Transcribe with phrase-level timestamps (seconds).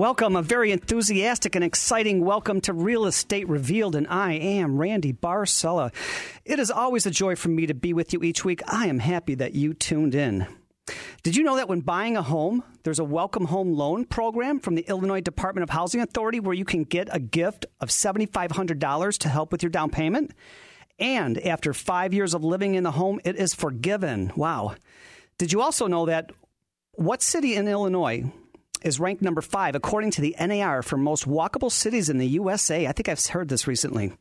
[0.00, 5.12] Welcome, a very enthusiastic and exciting welcome to Real Estate Revealed, and I am Randy
[5.12, 5.92] Barcella.
[6.42, 8.62] It is always a joy for me to be with you each week.
[8.66, 10.46] I am happy that you tuned in.
[11.22, 14.74] Did you know that when buying a home, there's a welcome home loan program from
[14.74, 19.28] the Illinois Department of Housing Authority where you can get a gift of $7,500 to
[19.28, 20.30] help with your down payment?
[20.98, 24.32] And after five years of living in the home, it is forgiven.
[24.34, 24.76] Wow.
[25.36, 26.30] Did you also know that
[26.92, 28.32] what city in Illinois
[28.82, 32.86] is ranked number five according to the NAR for most walkable cities in the USA?
[32.86, 34.12] I think I've heard this recently.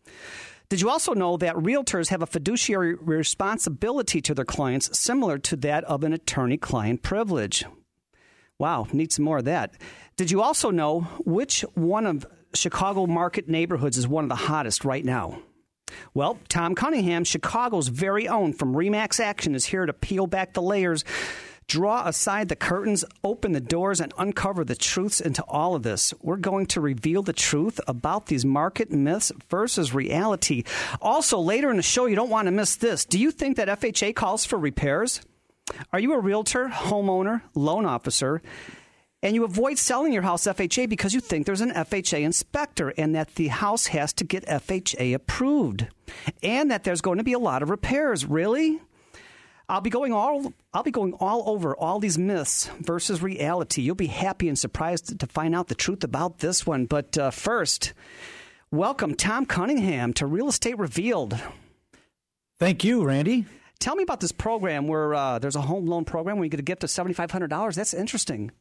[0.70, 5.56] Did you also know that realtors have a fiduciary responsibility to their clients similar to
[5.58, 7.66] that of an attorney client privilege?
[8.60, 9.76] Wow, need some more of that.
[10.16, 14.86] Did you also know which one of Chicago market neighborhoods is one of the hottest
[14.86, 15.42] right now?
[16.14, 20.62] Well, Tom Cunningham, Chicago's very own from Remax Action, is here to peel back the
[20.62, 21.04] layers
[21.70, 26.14] draw aside the curtains, open the doors, and uncover the truths into all of this.
[26.22, 30.64] We're going to reveal the truth about these market myths versus reality.
[31.02, 33.06] Also, later in the show, you don't want to miss this.
[33.06, 35.22] Do you think that FHA calls for repairs?
[35.94, 38.42] Are you a realtor, homeowner, loan officer?
[39.22, 43.14] and you avoid selling your house FHA because you think there's an FHA inspector and
[43.16, 45.88] that the house has to get FHA approved
[46.42, 48.26] and that there's going to be a lot of repairs.
[48.26, 48.80] Really?
[49.70, 53.84] I'll be going all I'll be going all over all these myths versus reality.
[53.84, 56.88] You'll be happy and surprised to find out the truth about this one.
[56.88, 57.94] But uh, first,
[58.72, 61.40] welcome Tom Cunningham to Real Estate Revealed.
[62.58, 63.46] Thank you, Randy.
[63.80, 66.60] Tell me about this program where uh, there's a home loan program where you get
[66.60, 67.76] a gift of seventy five hundred dollars.
[67.76, 68.52] That's interesting.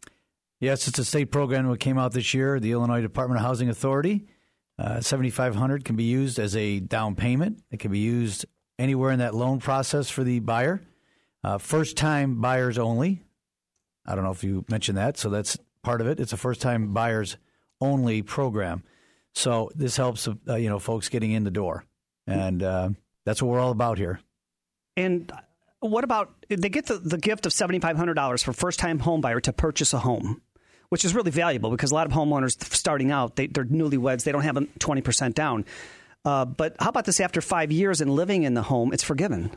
[0.60, 2.60] Yes, it's a state program that came out this year.
[2.60, 4.26] The Illinois Department of Housing Authority.
[4.78, 7.62] Uh, seventy five hundred can be used as a down payment.
[7.70, 8.44] It can be used
[8.78, 10.82] anywhere in that loan process for the buyer.
[11.44, 13.22] Uh, first time buyers only.
[14.06, 16.18] I don't know if you mentioned that, so that's part of it.
[16.20, 17.36] It's a first time buyers
[17.80, 18.82] only program.
[19.34, 21.84] So this helps uh, you know folks getting in the door,
[22.26, 22.90] and uh,
[23.24, 24.20] that's what we're all about here.
[24.96, 25.30] And
[25.80, 28.98] what about they get the, the gift of seventy five hundred dollars for first time
[28.98, 30.42] home buyer to purchase a home,
[30.88, 34.32] which is really valuable because a lot of homeowners starting out they, they're newlyweds they
[34.32, 35.64] don't have twenty percent down.
[36.24, 39.52] Uh, but how about this after five years and living in the home, it's forgiven.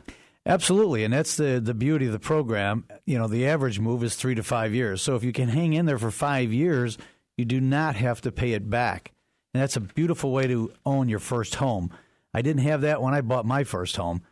[0.45, 2.85] Absolutely, and that's the the beauty of the program.
[3.05, 5.01] You know, the average move is three to five years.
[5.01, 6.97] So if you can hang in there for five years,
[7.37, 9.11] you do not have to pay it back,
[9.53, 11.91] and that's a beautiful way to own your first home.
[12.33, 14.23] I didn't have that when I bought my first home.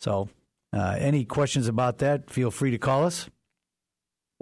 [0.00, 0.28] So,
[0.72, 2.28] uh, any questions about that?
[2.28, 3.28] Feel free to call us.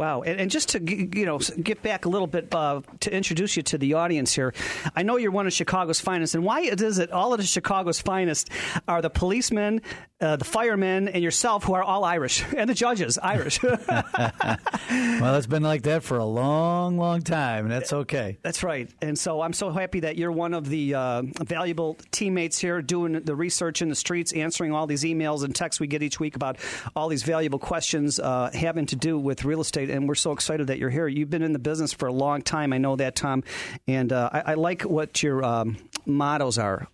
[0.00, 3.59] Wow, and, and, just to you know get back a little bit uh, to introduce
[3.59, 4.54] you to the audience here,
[4.97, 8.00] I know you're one of Chicago's finest, and why is it all of the Chicago's
[8.00, 8.48] finest
[8.88, 9.82] are the policemen,
[10.20, 13.62] uh, the firemen, and yourself, who are all Irish, and the judges Irish.
[13.62, 18.38] well, it's been like that for a long, long time, and that's okay.
[18.42, 22.59] That's right, and so I'm so happy that you're one of the uh, valuable teammates
[22.59, 26.03] here, doing the research in the streets, answering all these emails and texts we get
[26.03, 26.56] each week about
[26.97, 30.69] all these valuable questions uh, having to do with real estate and we're so excited
[30.69, 31.09] that you're here.
[31.09, 32.72] You've been in the business for a long time.
[32.72, 33.44] I know that, Tom,
[33.86, 35.76] and uh, I, I, like what your um,
[36.06, 36.88] mottos are.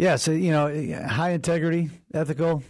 [0.00, 0.66] Yeah, so you know,
[1.06, 2.62] high integrity, ethical,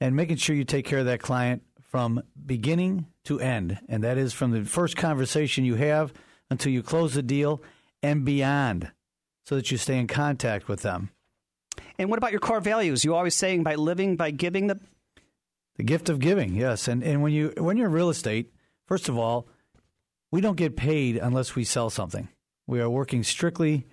[0.00, 4.16] and making sure you take care of that client from beginning to end, and that
[4.16, 6.12] is from the first conversation you have
[6.50, 7.62] until you close the deal
[8.02, 8.92] and beyond,
[9.44, 11.10] so that you stay in contact with them.
[11.98, 13.04] And what about your core values?
[13.04, 14.78] You always saying by living, by giving the
[15.76, 16.86] the gift of giving, yes.
[16.86, 18.52] And and when you when you're in real estate,
[18.88, 19.46] First of all,
[20.30, 22.28] we don't get paid unless we sell something.
[22.66, 23.86] We are working strictly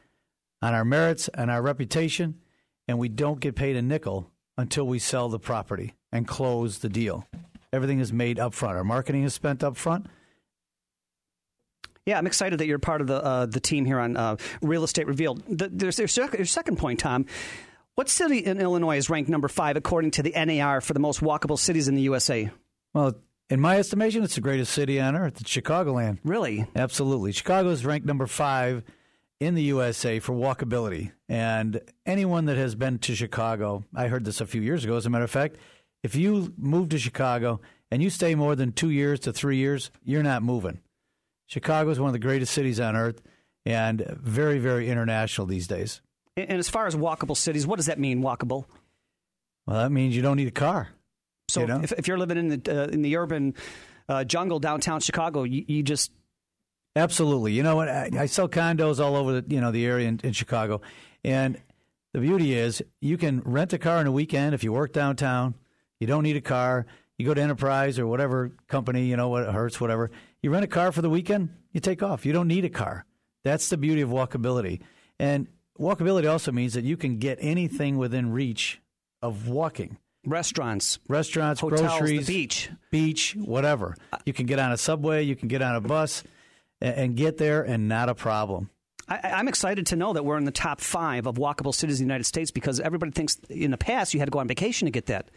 [0.62, 2.40] on our merits and our reputation,
[2.88, 6.90] and we don't get paid a nickel until we sell the property and close the
[6.90, 7.28] deal.
[7.74, 8.78] Everything is made up front.
[8.78, 10.08] Our marketing is spent up front.
[12.06, 14.84] Yeah, I'm excited that you're part of the uh, the team here on uh, Real
[14.84, 15.44] Estate Revealed.
[15.50, 17.26] The, there's, your second point, Tom.
[17.96, 21.22] What city in Illinois is ranked number five according to the NAR for the most
[21.22, 22.52] walkable cities in the USA?
[22.94, 23.16] Well,
[23.50, 25.42] in my estimation, it's the greatest city on earth.
[25.42, 26.20] It's Chicagoland.
[26.24, 26.66] Really?
[26.76, 27.32] Absolutely.
[27.32, 28.84] Chicago is ranked number five
[29.40, 31.12] in the USA for walkability.
[31.28, 35.06] And anyone that has been to Chicago, I heard this a few years ago, as
[35.06, 35.58] a matter of fact,
[36.04, 37.62] if you move to Chicago
[37.92, 40.80] and you stay more than two years to three years, you're not moving.
[41.48, 43.22] Chicago is one of the greatest cities on earth
[43.66, 46.02] and very, very international these days.
[46.38, 48.66] And as far as walkable cities, what does that mean, walkable?
[49.66, 50.90] Well, that means you don't need a car.
[51.48, 51.82] So you know?
[51.82, 53.54] if, if you're living in the uh, in the urban
[54.10, 56.12] uh, jungle downtown Chicago, you, you, just
[56.96, 57.54] absolutely.
[57.54, 57.90] You know what?
[57.90, 60.82] I, I, sell condos all over the you know the area in, in Chicago,
[61.24, 61.62] and
[62.14, 65.56] the beauty is you can rent a car on a weekend if you work downtown.
[66.00, 66.86] You don't need a car.
[67.18, 70.12] You go to Enterprise or whatever company, you know, what Hertz whatever.
[70.42, 72.26] You rent a car for the weekend, you take off.
[72.26, 73.06] You don't need a car.
[73.44, 74.82] That's the beauty of walkability.
[75.20, 75.48] And
[75.80, 78.82] walkability also means that you can get anything within reach
[79.22, 79.98] of walking.
[80.26, 83.96] Restaurants, restaurants, hotels, groceries, beach, beach, whatever.
[84.26, 86.24] You can get on a subway, you can get on a bus,
[86.90, 88.70] and get there, and not a problem.
[89.08, 92.08] I, am excited to know that we're in the top five of walkable cities in
[92.08, 94.86] the United States because everybody thinks in the past you had to go on vacation
[94.86, 95.30] to get that.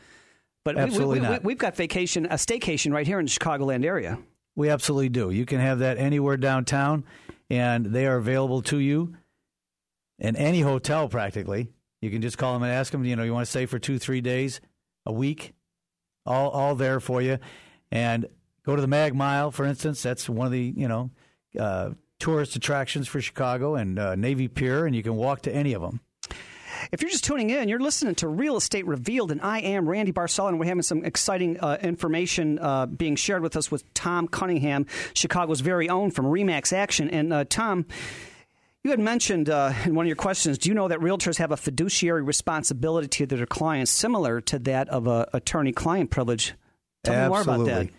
[0.65, 1.45] But absolutely we, we, not.
[1.45, 4.19] We, have got vacation, a staycation right here in the Chicagoland area.
[4.57, 5.31] We absolutely do.
[5.31, 7.05] You can have that anywhere downtown,
[7.49, 9.15] and they are available to you
[10.19, 11.69] in any hotel practically.
[12.01, 13.79] You can just call them and ask them, you know, you want to stay for
[13.79, 14.61] two, three days,
[15.05, 15.53] a week,
[16.25, 17.39] all, all there for you.
[17.91, 18.27] And
[18.65, 20.03] go to the Mag Mile, for instance.
[20.03, 21.11] That's one of the, you know,
[21.59, 25.73] uh, tourist attractions for Chicago and uh, Navy Pier, and you can walk to any
[25.73, 26.01] of them.
[26.93, 30.13] If you're just tuning in, you're listening to Real Estate Revealed, and I am Randy
[30.13, 34.29] Barcella, and we're having some exciting uh, information uh, being shared with us with Tom
[34.29, 37.11] Cunningham, Chicago's very own from Remax Action.
[37.11, 37.87] And uh, Tom,
[38.85, 41.51] you had mentioned uh, in one of your questions, do you know that realtors have
[41.51, 46.55] a fiduciary responsibility to their clients similar to that of a attorney-client privilege?
[47.03, 47.55] Tell Absolutely.
[47.55, 47.93] me more about that.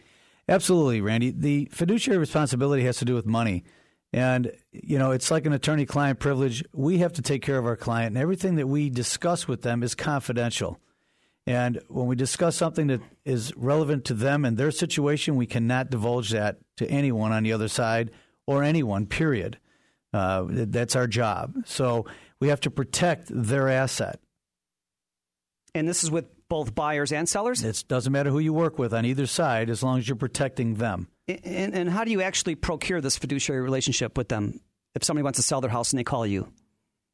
[0.50, 1.30] Absolutely, Randy.
[1.30, 3.64] The fiduciary responsibility has to do with money.
[4.12, 6.64] And, you know, it's like an attorney client privilege.
[6.74, 9.84] We have to take care of our client, and everything that we discuss with them
[9.84, 10.80] is confidential.
[11.46, 15.92] And when we discuss something that is relevant to them and their situation, we cannot
[15.92, 18.10] divulge that to anyone on the other side
[18.48, 19.60] or anyone, period.
[20.12, 21.54] Uh, that's our job.
[21.66, 22.08] So
[22.40, 24.20] we have to protect their asset.
[25.76, 27.64] And this is with both buyers and sellers?
[27.64, 30.76] It doesn't matter who you work with on either side as long as you're protecting
[30.76, 31.08] them.
[31.28, 34.60] And, and how do you actually procure this fiduciary relationship with them
[34.96, 36.52] if somebody wants to sell their house and they call you?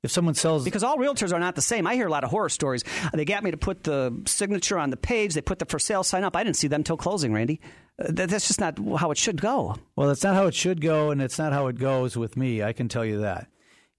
[0.03, 0.63] If someone sells.
[0.63, 1.87] Because all realtors are not the same.
[1.87, 2.83] I hear a lot of horror stories.
[3.11, 6.03] They got me to put the signature on the page, they put the for sale
[6.03, 6.35] sign up.
[6.35, 7.59] I didn't see them until closing, Randy.
[7.99, 9.75] Uh, that's just not how it should go.
[9.95, 12.61] Well, that's not how it should go, and it's not how it goes with me.
[12.61, 13.47] I can tell you that.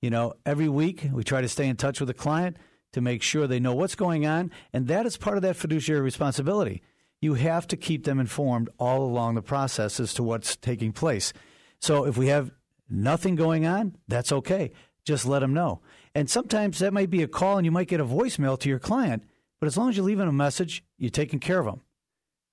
[0.01, 2.57] You know, every week we try to stay in touch with the client
[2.93, 6.01] to make sure they know what's going on, and that is part of that fiduciary
[6.01, 6.83] responsibility
[7.21, 11.33] you have to keep them informed all along the process as to what's taking place.
[11.81, 12.51] So if we have
[12.89, 14.73] nothing going on, that's okay.
[15.05, 15.81] Just let them know.
[16.15, 18.79] And sometimes that might be a call and you might get a voicemail to your
[18.79, 19.25] client,
[19.61, 21.81] but as long as you leave them a message, you're taking care of them.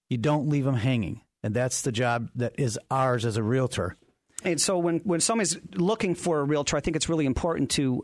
[0.09, 1.21] You don't leave them hanging.
[1.41, 3.97] And that's the job that is ours as a realtor.
[4.43, 8.03] And so when, when somebody's looking for a realtor, I think it's really important to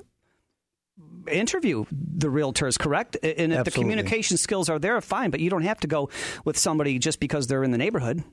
[1.28, 3.16] interview the realtors, correct?
[3.22, 3.64] And if Absolutely.
[3.64, 5.32] the communication skills are there, fine.
[5.32, 6.10] But you don't have to go
[6.46, 8.24] with somebody just because they're in the neighborhood.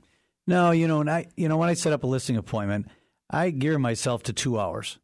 [0.47, 2.87] No, you know, and I, you know, when I set up a listing appointment,
[3.29, 4.99] I gear myself to two hours,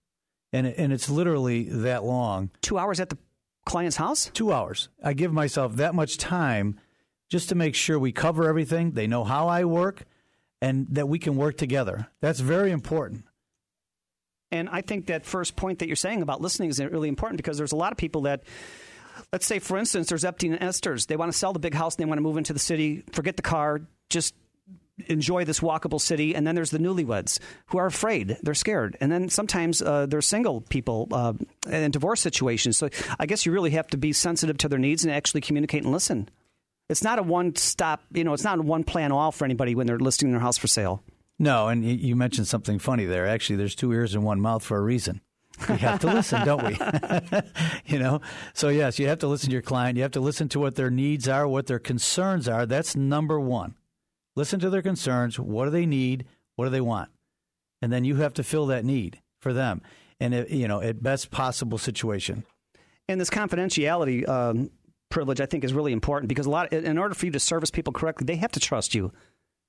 [0.53, 2.49] and and it's literally that long.
[2.61, 3.17] Two hours at the
[3.65, 4.31] client's house.
[4.33, 4.87] Two hours.
[5.03, 6.79] I give myself that much time
[7.29, 8.91] just to make sure we cover everything.
[8.91, 10.05] They know how I work,
[10.61, 12.07] and that we can work together.
[12.21, 13.25] That's very important.
[14.53, 17.57] And I think that first point that you're saying about listening is really important because
[17.57, 18.43] there's a lot of people that,
[19.31, 21.07] let's say, for instance, there's Epstein and Esther's.
[21.07, 23.03] They want to sell the big house and they want to move into the city,
[23.13, 23.81] forget the car,
[24.11, 24.35] just
[25.07, 26.35] enjoy this walkable city.
[26.35, 28.95] And then there's the newlyweds who are afraid, they're scared.
[29.01, 31.33] And then sometimes uh, there's single people uh,
[31.67, 32.77] in divorce situations.
[32.77, 35.81] So I guess you really have to be sensitive to their needs and actually communicate
[35.81, 36.29] and listen.
[36.89, 39.73] It's not a one stop, you know, it's not a one plan all for anybody
[39.73, 41.01] when they're listing their house for sale.
[41.43, 43.27] No, and you mentioned something funny there.
[43.27, 45.19] Actually, there's two ears and one mouth for a reason.
[45.67, 47.41] We have to listen, don't we?
[47.85, 48.21] you know?
[48.53, 49.97] So, yes, you have to listen to your client.
[49.97, 52.65] You have to listen to what their needs are, what their concerns are.
[52.65, 53.75] That's number one.
[54.37, 55.37] Listen to their concerns.
[55.37, 56.23] What do they need?
[56.55, 57.09] What do they want?
[57.81, 59.81] And then you have to fill that need for them
[60.21, 62.45] and, it, you know, at best possible situation.
[63.09, 64.71] And this confidentiality um,
[65.09, 67.69] privilege, I think, is really important because a lot, in order for you to service
[67.69, 69.11] people correctly, they have to trust you.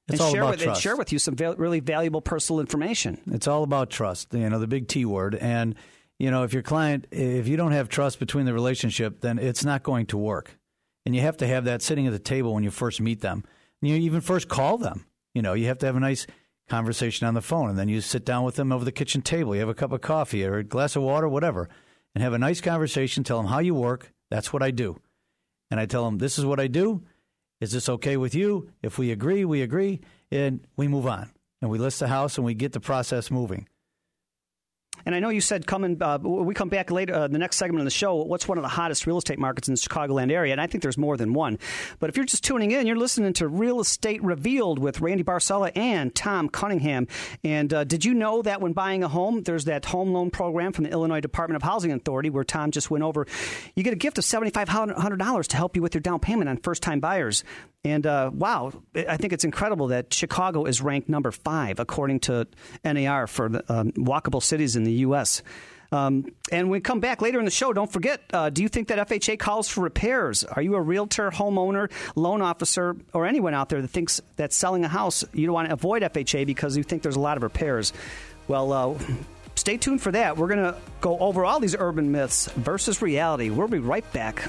[0.09, 0.79] It's and all share about with, trust.
[0.79, 3.21] And share with you some va- really valuable personal information.
[3.31, 5.35] It's all about trust, you know, the big T word.
[5.35, 5.75] And,
[6.19, 9.65] you know, if your client, if you don't have trust between the relationship, then it's
[9.65, 10.59] not going to work.
[11.07, 13.45] And you have to have that sitting at the table when you first meet them.
[13.81, 15.07] And you even first call them.
[15.35, 16.27] You know, you have to have a nice
[16.69, 17.69] conversation on the phone.
[17.69, 19.55] And then you sit down with them over the kitchen table.
[19.55, 21.69] You have a cup of coffee or a glass of water, whatever,
[22.15, 23.25] and have a nice conversation.
[23.25, 24.13] Tell them how you work.
[24.31, 24.99] That's what I do.
[25.71, 27.03] And I tell them, this is what I do.
[27.65, 28.69] Is this okay with you?
[28.83, 31.31] If we agree, we agree, and we move on.
[31.63, 33.67] And we list the house and we get the process moving.
[35.07, 37.81] And I know you said coming, uh, we come back later, uh, the next segment
[37.81, 40.53] of the show, what's one of the hottest real estate markets in the Chicagoland area?
[40.53, 41.59] And I think there's more than one.
[41.99, 45.73] But if you're just tuning in, you're listening to Real Estate Revealed with Randy Barcella
[45.77, 47.07] and Tom Cunningham.
[47.43, 50.73] And uh, did you know that when buying a home, there's that home loan program
[50.73, 53.27] from the Illinois Department of Housing Authority where Tom just went over?
[53.75, 56.83] You get a gift of $7,500 to help you with your down payment on first
[56.83, 57.45] time buyers.
[57.85, 62.47] And uh, wow, I think it's incredible that Chicago is ranked number five according to
[62.83, 65.43] NAR for the um, walkable cities in the U.S.
[65.93, 68.69] Um, and when we come back later in the show, don't forget uh, do you
[68.69, 70.45] think that FHA calls for repairs?
[70.45, 74.85] Are you a realtor, homeowner, loan officer, or anyone out there that thinks that selling
[74.85, 77.43] a house, you don't want to avoid FHA because you think there's a lot of
[77.43, 77.93] repairs?
[78.49, 78.99] Well, uh,
[79.57, 80.39] stay tuned for that.
[80.39, 83.51] We're going to go over all these urban myths versus reality.
[83.51, 84.49] We'll be right back.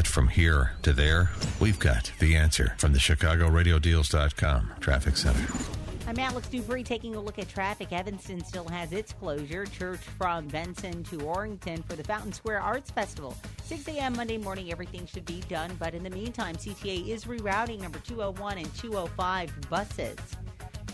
[0.00, 1.30] Get from here to there?
[1.60, 5.52] We've got the answer from the ChicagoRadioDeals.com Traffic Center.
[6.06, 7.92] I'm Alex Dupree taking a look at traffic.
[7.92, 9.66] Evanston still has its closure.
[9.66, 13.36] Church from Benson to Orrington for the Fountain Square Arts Festival.
[13.64, 14.14] 6 a.m.
[14.14, 15.70] Monday morning, everything should be done.
[15.78, 20.16] But in the meantime, CTA is rerouting number 201 and 205 buses.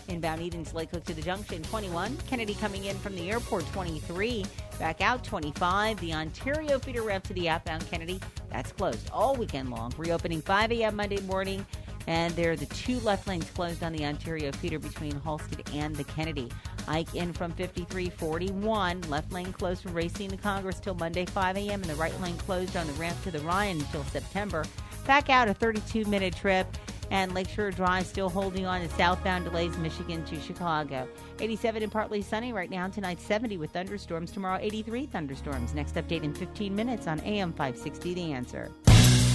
[0.07, 2.17] Inbound Edens Lake Cook to the junction 21.
[2.27, 4.45] Kennedy coming in from the airport 23.
[4.79, 5.99] Back out 25.
[5.99, 8.19] The Ontario feeder rev to the outbound Kennedy.
[8.51, 9.93] That's closed all weekend long.
[9.97, 10.95] Reopening 5 a.m.
[10.95, 11.65] Monday morning.
[12.07, 15.93] And there are the two left lanes closed on the Ontario feeder between Halsted and
[15.93, 16.49] the Kennedy.
[16.87, 19.01] Ike in from 5341.
[19.09, 21.81] Left lane closed from Racine to Congress till Monday 5 a.m.
[21.81, 24.63] And the right lane closed on the ramp to the Ryan until September.
[25.05, 26.67] Back out a 32 minute trip
[27.11, 31.07] and Lakeshore Drive still holding on to southbound delays Michigan to Chicago.
[31.39, 32.87] 87 and partly sunny right now.
[32.87, 34.31] Tonight 70 with thunderstorms.
[34.31, 35.73] Tomorrow 83 thunderstorms.
[35.73, 38.71] Next update in 15 minutes on AM 560 The Answer.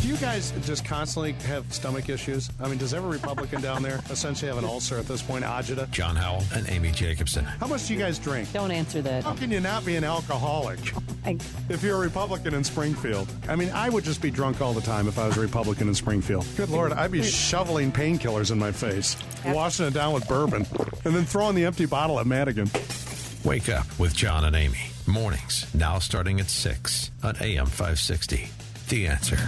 [0.02, 2.50] Do you guys just constantly have stomach issues?
[2.60, 5.88] I mean, does every Republican down there essentially have an ulcer at this point, agita?
[5.92, 7.44] John Howell and Amy Jacobson.
[7.44, 8.52] How much do you guys drink?
[8.52, 9.22] Don't answer that.
[9.22, 10.80] How can you not be an alcoholic
[11.24, 13.32] I, if you're a Republican in Springfield?
[13.48, 15.86] I mean, I would just be drunk all the time if I was a Republican
[15.86, 16.44] in Springfield.
[16.56, 19.16] Good Lord, I'd be shoveling painkillers in my face,
[19.46, 20.66] washing it down with bourbon,
[21.04, 22.68] and then throwing the empty bottle at Madigan.
[23.44, 24.82] Wake up with John and Amy.
[25.06, 28.48] Mornings, now starting at 6 on AM 560.
[28.88, 29.38] The answer.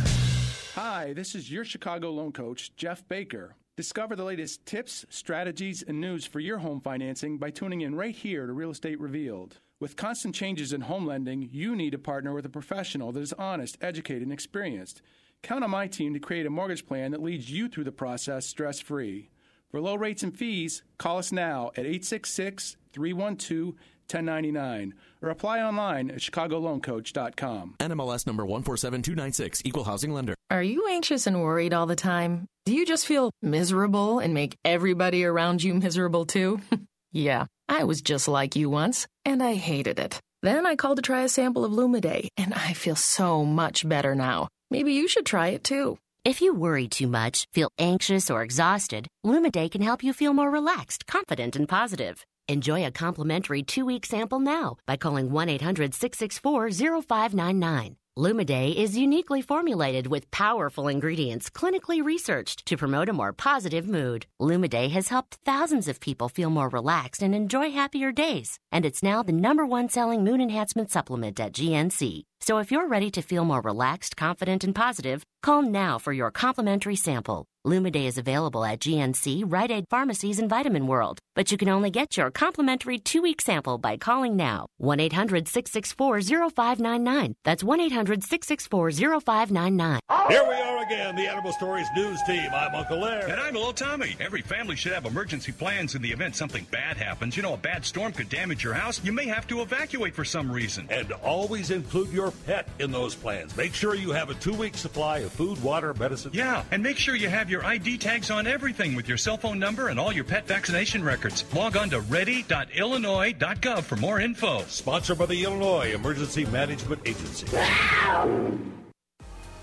[0.74, 3.54] Hi, this is your Chicago loan coach, Jeff Baker.
[3.76, 8.12] Discover the latest tips, strategies, and news for your home financing by tuning in right
[8.12, 9.60] here to Real Estate Revealed.
[9.78, 13.32] With constant changes in home lending, you need to partner with a professional that is
[13.34, 15.00] honest, educated, and experienced.
[15.44, 18.44] Count on my team to create a mortgage plan that leads you through the process
[18.44, 19.30] stress free.
[19.70, 23.74] For low rates and fees, call us now at 866 312
[24.08, 27.76] 1099 or apply online at chicagoloancoach.com.
[27.78, 30.34] NMLS number 147296, Equal Housing Lender.
[30.50, 32.46] are you anxious and worried all the time?
[32.66, 36.60] Do you just feel miserable and make everybody around you miserable too?
[37.12, 40.20] yeah, I was just like you once, and I hated it.
[40.42, 44.14] Then I called to try a sample of Lumiday, and I feel so much better
[44.14, 44.48] now.
[44.70, 45.98] Maybe you should try it too.
[46.24, 50.50] If you worry too much, feel anxious or exhausted, Lumiday can help you feel more
[50.50, 52.24] relaxed, confident, and positive.
[52.46, 57.96] Enjoy a complimentary two-week sample now by calling 1-800-664-0599.
[58.18, 64.26] Lumiday is uniquely formulated with powerful ingredients clinically researched to promote a more positive mood.
[64.38, 69.02] Lumiday has helped thousands of people feel more relaxed and enjoy happier days, and it's
[69.02, 72.24] now the number one selling mood enhancement supplement at GNC.
[72.46, 76.30] So if you're ready to feel more relaxed, confident, and positive, call now for your
[76.30, 77.46] complimentary sample.
[77.66, 81.90] Lumiday is available at GNC, Rite Aid pharmacies, and Vitamin World, but you can only
[81.90, 84.66] get your complimentary two-week sample by calling now.
[84.82, 87.32] 1-800-664-0599.
[87.44, 90.00] That's 1-800-664-0599.
[90.28, 92.50] Here we are again, the Animal Stories news team.
[92.52, 93.30] I'm Uncle Larry.
[93.30, 94.14] And I'm Little Tommy.
[94.20, 97.34] Every family should have emergency plans in the event something bad happens.
[97.34, 99.02] You know, a bad storm could damage your house.
[99.02, 100.86] You may have to evacuate for some reason.
[100.90, 103.56] And always include your pet in those plans.
[103.56, 106.32] Make sure you have a two-week supply of food, water, medicine.
[106.34, 109.58] Yeah, and make sure you have your ID tags on everything with your cell phone
[109.58, 111.44] number and all your pet vaccination records.
[111.54, 114.62] Log on to ready.illinois.gov for more info.
[114.64, 117.46] Sponsored by the Illinois Emergency Management Agency.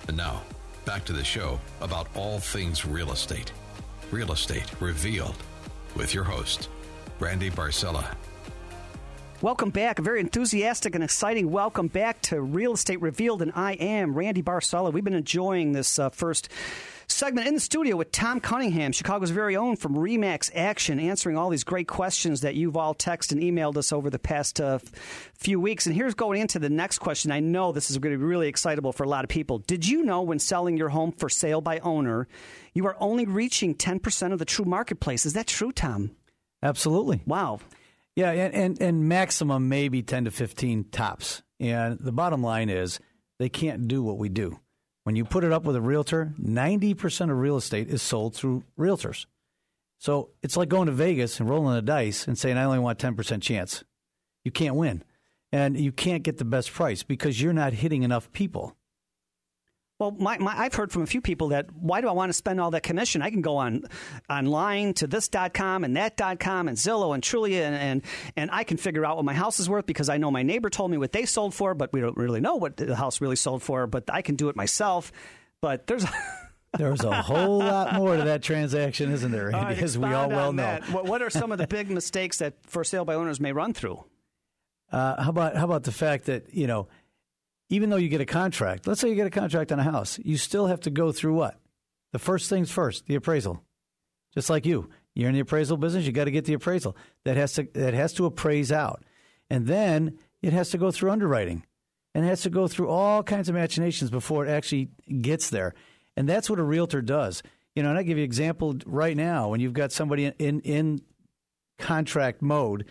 [0.07, 0.41] And now,
[0.85, 3.51] back to the show about all things real estate.
[4.11, 5.37] Real Estate Revealed
[5.95, 6.69] with your host,
[7.19, 8.05] Randy Barcella.
[9.41, 9.97] Welcome back.
[9.97, 14.43] A very enthusiastic and exciting welcome back to Real Estate Revealed, and I am Randy
[14.43, 14.93] Barcella.
[14.93, 16.47] We've been enjoying this uh, first
[17.07, 21.49] segment in the studio with Tom Cunningham, Chicago's very own from Remax Action, answering all
[21.49, 24.77] these great questions that you've all texted and emailed us over the past uh,
[25.33, 25.87] few weeks.
[25.87, 27.31] And here's going into the next question.
[27.31, 29.57] I know this is going to be really excitable for a lot of people.
[29.57, 32.27] Did you know when selling your home for sale by owner,
[32.75, 35.25] you are only reaching 10% of the true marketplace?
[35.25, 36.11] Is that true, Tom?
[36.61, 37.21] Absolutely.
[37.25, 37.59] Wow.
[38.15, 41.43] Yeah, and, and, and maximum maybe 10 to 15 tops.
[41.59, 42.99] And the bottom line is
[43.39, 44.59] they can't do what we do.
[45.03, 48.63] When you put it up with a realtor, 90% of real estate is sold through
[48.77, 49.25] realtors.
[49.97, 52.99] So it's like going to Vegas and rolling the dice and saying, I only want
[52.99, 53.83] 10% chance.
[54.43, 55.03] You can't win.
[55.51, 58.75] And you can't get the best price because you're not hitting enough people.
[60.01, 62.33] Well, my, my, I've heard from a few people that why do I want to
[62.33, 63.21] spend all that commission?
[63.21, 63.83] I can go on
[64.27, 68.01] online to this.com and that.com and Zillow and Trulia and, and,
[68.35, 70.71] and I can figure out what my house is worth because I know my neighbor
[70.71, 73.35] told me what they sold for, but we don't really know what the house really
[73.35, 73.85] sold for.
[73.85, 75.11] But I can do it myself.
[75.61, 76.03] But there's
[76.79, 79.57] There's a whole lot more to that transaction, isn't there, Randy?
[79.59, 80.79] right, as we all well know.
[80.89, 83.75] What, what are some of the big mistakes that for sale by owners may run
[83.75, 84.03] through?
[84.91, 86.87] Uh, how about how about the fact that you know
[87.71, 90.19] even though you get a contract, let's say you get a contract on a house,
[90.23, 91.57] you still have to go through what?
[92.11, 93.63] The first things first, the appraisal.
[94.35, 96.97] Just like you, you're in the appraisal business, you got to get the appraisal.
[97.23, 99.03] That has to that has to appraise out.
[99.49, 101.65] And then it has to go through underwriting.
[102.13, 104.89] And it has to go through all kinds of machinations before it actually
[105.21, 105.73] gets there.
[106.17, 107.41] And that's what a realtor does.
[107.73, 110.59] You know, and I give you an example right now when you've got somebody in
[110.59, 111.01] in
[111.79, 112.85] contract mode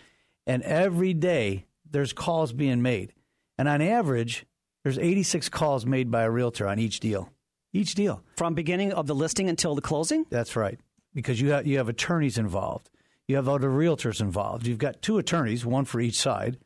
[0.47, 3.13] and every day there's calls being made.
[3.59, 4.45] And on average,
[4.83, 7.29] there's 86 calls made by a realtor on each deal.
[7.73, 8.23] Each deal.
[8.35, 10.25] From beginning of the listing until the closing?
[10.29, 10.79] That's right.
[11.13, 12.89] Because you have, you have attorneys involved.
[13.27, 14.67] You have other realtors involved.
[14.67, 16.57] You've got two attorneys, one for each side.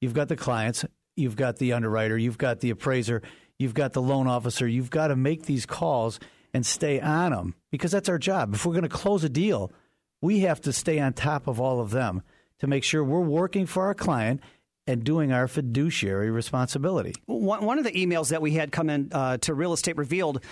[0.00, 0.84] You've got the clients,
[1.16, 3.22] you've got the underwriter, you've got the appraiser,
[3.58, 4.66] you've got the loan officer.
[4.66, 6.20] You've got to make these calls
[6.54, 8.54] and stay on them because that's our job.
[8.54, 9.72] If we're going to close a deal,
[10.20, 12.22] we have to stay on top of all of them
[12.60, 14.40] to make sure we're working for our client
[14.86, 17.14] and doing our fiduciary responsibility.
[17.26, 20.42] One, of the emails that we had come in uh, to Real Estate Revealed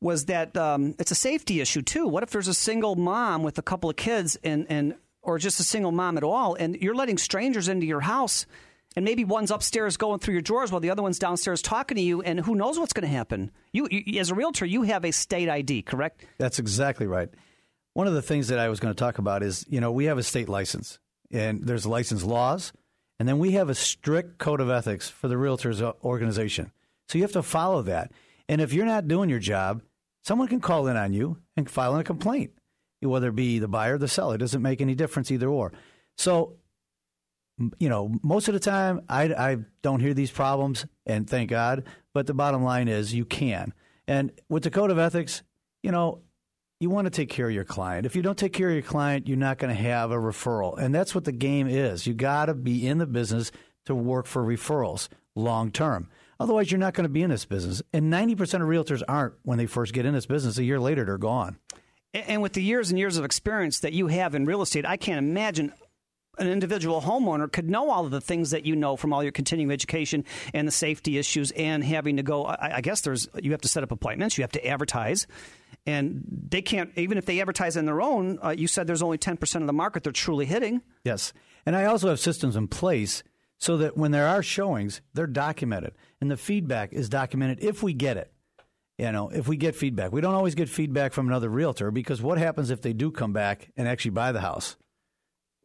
[0.00, 2.06] was that um, it's a safety issue too.
[2.06, 5.60] What if there's a single mom with a couple of kids and, and or just
[5.60, 8.46] a single mom at all, and you're letting strangers into your house,
[8.96, 12.02] and maybe one's upstairs going through your drawers while the other one's downstairs talking to
[12.02, 13.50] you, and who knows what's going to happen?
[13.72, 16.24] You, you, as a realtor, you have a state ID, correct?
[16.38, 17.28] That's exactly right.
[17.94, 20.06] One of the things that I was going to talk about is, you know, we
[20.06, 20.98] have a state license,
[21.30, 22.72] and there's license laws
[23.18, 26.72] and then we have a strict code of ethics for the realtors organization.
[27.08, 28.12] So you have to follow that.
[28.48, 29.82] And if you're not doing your job,
[30.24, 32.52] someone can call in on you and file a complaint,
[33.00, 34.36] whether it be the buyer or the seller.
[34.36, 35.72] It doesn't make any difference either or.
[36.16, 36.56] So,
[37.78, 41.84] you know, most of the time I, I don't hear these problems, and thank God.
[42.14, 43.74] But the bottom line is you can.
[44.06, 45.42] And with the code of ethics,
[45.82, 46.22] you know,
[46.80, 48.06] you want to take care of your client.
[48.06, 50.78] If you don't take care of your client, you're not going to have a referral.
[50.78, 52.06] And that's what the game is.
[52.06, 53.50] You got to be in the business
[53.86, 56.08] to work for referrals long term.
[56.40, 57.82] Otherwise, you're not going to be in this business.
[57.92, 60.56] And 90% of realtors aren't when they first get in this business.
[60.58, 61.58] A year later, they're gone.
[62.14, 64.96] And with the years and years of experience that you have in real estate, I
[64.96, 65.72] can't imagine
[66.38, 69.32] an individual homeowner could know all of the things that you know from all your
[69.32, 72.46] continuing education and the safety issues and having to go.
[72.46, 75.26] I, guess there's you have to set up appointments, you have to advertise,
[75.88, 78.38] and they can't even if they advertise on their own.
[78.44, 80.82] Uh, you said there's only ten percent of the market they're truly hitting.
[81.02, 81.32] Yes,
[81.64, 83.22] and I also have systems in place
[83.56, 87.94] so that when there are showings, they're documented and the feedback is documented if we
[87.94, 88.30] get it.
[88.98, 92.20] You know, if we get feedback, we don't always get feedback from another realtor because
[92.20, 94.76] what happens if they do come back and actually buy the house?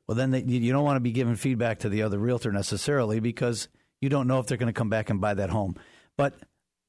[0.08, 3.20] Well, then they, you don't want to be giving feedback to the other realtor necessarily
[3.20, 3.68] because
[4.02, 5.76] you don't know if they're going to come back and buy that home.
[6.16, 6.36] But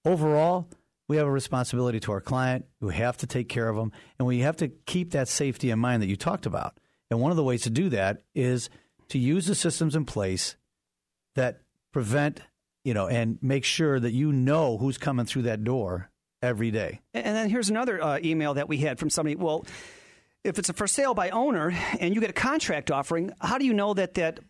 [0.05, 0.69] overall,
[1.09, 2.65] we have a responsibility to our client.
[2.81, 5.79] We have to take care of them, and we have to keep that safety in
[5.79, 6.79] mind that you talked about.
[7.11, 8.71] And one of the ways to do that is
[9.09, 10.57] to use the systems in place
[11.35, 11.61] that
[11.93, 12.41] prevent,
[12.85, 16.11] you know, and make sure that you know who's coming through that door
[16.43, 17.01] every day.
[17.13, 19.37] And then here's another uh, email that we had from somebody.
[19.37, 19.67] Well,
[20.43, 23.65] if it's a for sale by owner and you get a contract offering, how do
[23.65, 24.41] you know that that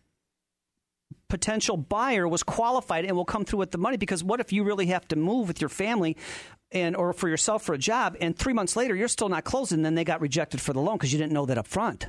[1.27, 4.63] potential buyer was qualified and will come through with the money because what if you
[4.63, 6.15] really have to move with your family
[6.71, 9.81] and or for yourself for a job and 3 months later you're still not closing
[9.81, 12.07] then they got rejected for the loan because you didn't know that up front.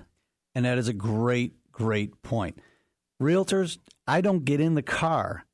[0.54, 2.58] And that is a great great point.
[3.20, 5.44] Realtors, I don't get in the car.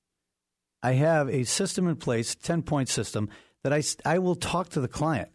[0.82, 3.28] I have a system in place, 10-point system
[3.62, 5.28] that I I will talk to the client.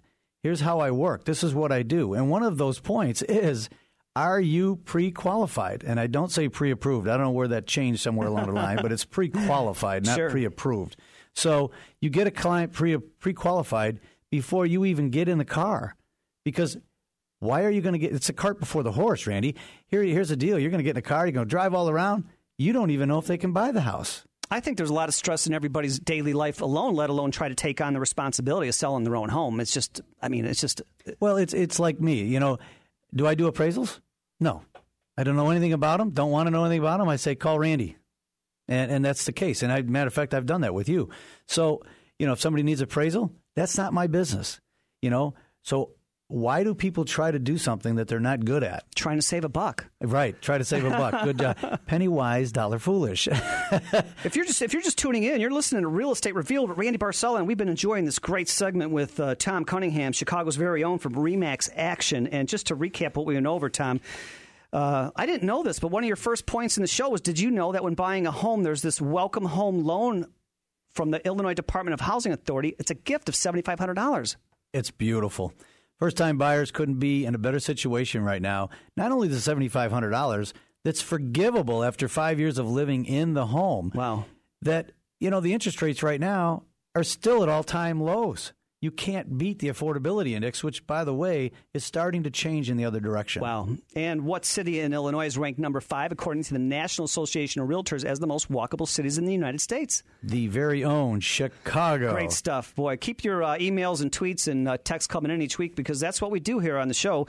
[0.44, 1.26] Here's how I work.
[1.26, 2.14] This is what I do.
[2.14, 3.70] And one of those points is
[4.24, 5.84] are you pre qualified?
[5.84, 7.08] And I don't say pre approved.
[7.08, 10.16] I don't know where that changed somewhere along the line, but it's pre qualified, not
[10.16, 10.30] Sure.
[10.30, 10.96] pre approved.
[11.34, 12.98] So you get a client pre
[13.34, 14.00] qualified
[14.32, 15.96] before you even get in the car.
[16.44, 16.78] Because
[17.40, 19.56] why are you going to get it's a cart before the horse, Randy?
[19.88, 21.74] Here, here's the deal you're going to get in a car, you're going to drive
[21.74, 22.26] all around.
[22.58, 24.24] You don't even know if they can buy the house.
[24.50, 27.50] I think there's a lot of stress in everybody's daily life alone, let alone try
[27.50, 29.60] to take on the responsibility of selling their own home.
[29.60, 30.82] It's just, I mean, it's just,
[31.20, 32.24] Well, it's it's like me.
[32.24, 32.58] You know,
[33.14, 34.00] do I do appraisals?
[34.40, 34.64] No,
[35.18, 36.12] I don't know anything about them.
[36.12, 37.10] Don't want to know anything about them.
[37.10, 37.98] I say call Randy,
[38.68, 39.64] and and that's the case.
[39.64, 41.10] And I, matter of fact, I've done that with you.
[41.48, 41.82] So
[42.20, 44.60] you know, if somebody needs appraisal, that's not my business.
[45.02, 45.92] You know, so
[46.30, 48.84] why do people try to do something that they're not good at?
[48.96, 49.86] trying to save a buck.
[50.02, 51.24] Right, try to save a buck.
[51.24, 51.80] Good job.
[51.88, 53.28] Penny wise, dollar foolish.
[54.24, 56.78] If you're just if you're just tuning in, you're listening to Real Estate Revealed with
[56.78, 60.84] Randy Barcella, and we've been enjoying this great segment with uh, Tom Cunningham, Chicago's very
[60.84, 62.28] own from Remax Action.
[62.28, 64.02] And just to recap what we went over, Tom,
[64.74, 67.22] uh, I didn't know this, but one of your first points in the show was:
[67.22, 70.26] Did you know that when buying a home, there's this welcome home loan
[70.94, 72.76] from the Illinois Department of Housing Authority?
[72.80, 74.36] It's a gift of seventy five hundred dollars.
[74.74, 75.54] It's beautiful.
[76.00, 78.70] First time buyers couldn't be in a better situation right now.
[78.96, 83.92] Not only the $7,500 that's forgivable after five years of living in the home.
[83.96, 84.26] Wow.
[84.62, 86.64] That, you know, the interest rates right now
[86.96, 88.54] are still at all time lows.
[88.80, 92.78] You can't beat the affordability index, which, by the way, is starting to change in
[92.78, 93.42] the other direction.
[93.42, 93.70] Wow.
[93.96, 97.68] And what city in Illinois is ranked number five, according to the National Association of
[97.70, 100.04] Realtors, as the most walkable cities in the United States?
[100.22, 102.14] The very own Chicago.
[102.14, 102.98] Great stuff, boy.
[102.98, 106.22] Keep your uh, emails and tweets and uh, texts coming in each week because that's
[106.22, 107.28] what we do here on the show.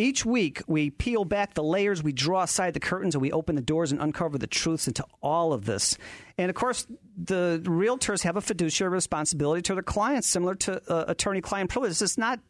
[0.00, 3.54] Each week, we peel back the layers, we draw aside the curtains, and we open
[3.54, 5.98] the doors and uncover the truths into all of this.
[6.38, 6.86] And of course,
[7.18, 12.00] the realtors have a fiduciary responsibility to their clients, similar to uh, attorney-client privilege.
[12.00, 12.40] It's not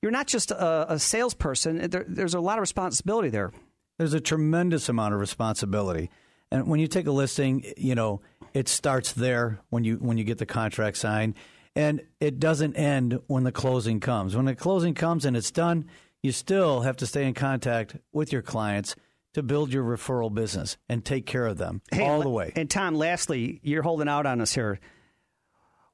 [0.00, 1.90] you're not just a, a salesperson.
[1.90, 3.52] There, there's a lot of responsibility there.
[3.98, 6.08] There's a tremendous amount of responsibility.
[6.52, 8.20] And when you take a listing, you know,
[8.54, 11.34] it starts there when you when you get the contract signed
[11.74, 14.34] and it doesn't end when the closing comes.
[14.34, 15.86] When the closing comes and it's done,
[16.26, 18.96] you still have to stay in contact with your clients
[19.34, 22.52] to build your referral business and take care of them hey, all the way.
[22.56, 24.80] And Tom, lastly, you're holding out on us here.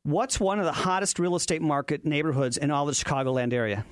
[0.05, 3.85] What's one of the hottest real estate market neighborhoods in all the Chicagoland area?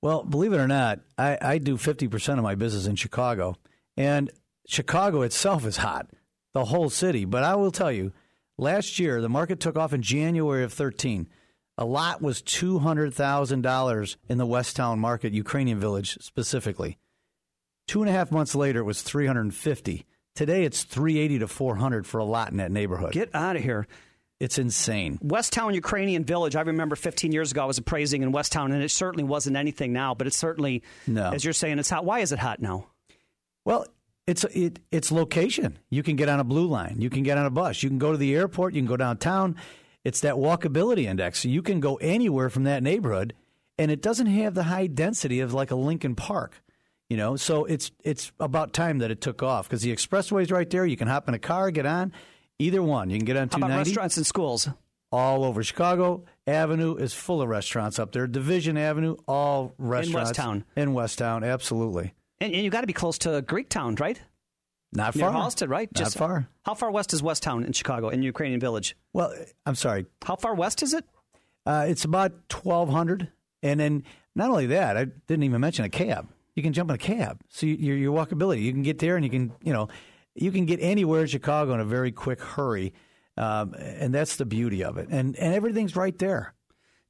[0.00, 3.56] Well, believe it or not, I, I do 50% of my business in Chicago.
[3.96, 4.30] And
[4.66, 6.08] Chicago itself is hot,
[6.54, 7.24] the whole city.
[7.24, 8.12] But I will tell you,
[8.58, 11.28] last year, the market took off in January of 13.
[11.78, 16.98] A lot was $200,000 in the West Town market, Ukrainian village specifically.
[17.86, 20.04] Two and a half months later, it was 350.
[20.34, 23.12] Today, it's 380 to 400 for a lot in that neighborhood.
[23.12, 23.86] Get out of here.
[24.40, 25.18] It's insane.
[25.22, 28.90] Westtown Ukrainian Village, I remember 15 years ago I was appraising in Westtown, and it
[28.90, 31.30] certainly wasn't anything now, but it's certainly, No.
[31.30, 32.04] as you're saying, it's hot.
[32.04, 32.86] Why is it hot now?
[33.64, 33.86] Well,
[34.26, 35.78] it's it, it's location.
[35.90, 36.96] You can get on a blue line.
[37.00, 37.82] You can get on a bus.
[37.82, 38.74] You can go to the airport.
[38.74, 39.56] You can go downtown.
[40.04, 41.40] It's that walkability index.
[41.40, 43.34] So you can go anywhere from that neighborhood,
[43.78, 46.62] and it doesn't have the high density of like a Lincoln Park.
[47.08, 50.68] You know, so it's it's about time that it took off because the expressway's right
[50.68, 50.86] there.
[50.86, 52.12] You can hop in a car, get on.
[52.58, 53.10] Either one.
[53.10, 54.68] You can get on How about restaurants and schools?
[55.10, 58.26] All over Chicago Avenue is full of restaurants up there.
[58.26, 60.64] Division Avenue, all restaurants In Westtown.
[60.74, 62.14] In Westtown, absolutely.
[62.40, 64.20] And, and you got to be close to Greektown, right?
[64.92, 65.48] Not Near far.
[65.48, 65.88] Halsted, right?
[65.98, 66.48] Not far.
[66.64, 68.94] How far west is Westtown in Chicago, in Ukrainian Village?
[69.12, 69.32] Well,
[69.64, 70.06] I'm sorry.
[70.22, 71.04] How far west is it?
[71.64, 73.28] Uh, it's about 1,200.
[73.62, 76.28] And then not only that, I didn't even mention a cab.
[76.54, 77.40] You can jump in a cab.
[77.48, 79.88] So you, your, your walkability, you can get there and you can, you know,
[80.34, 82.92] you can get anywhere in Chicago in a very quick hurry.
[83.38, 85.08] Um, and that's the beauty of it.
[85.10, 86.54] And, and everything's right there.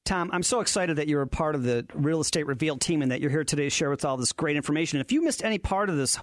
[0.05, 3.13] Tom, I'm so excited that you're a part of the Real Estate Revealed team and
[3.13, 5.01] that you're here today to share with all this great information.
[5.01, 6.19] If you missed any part of this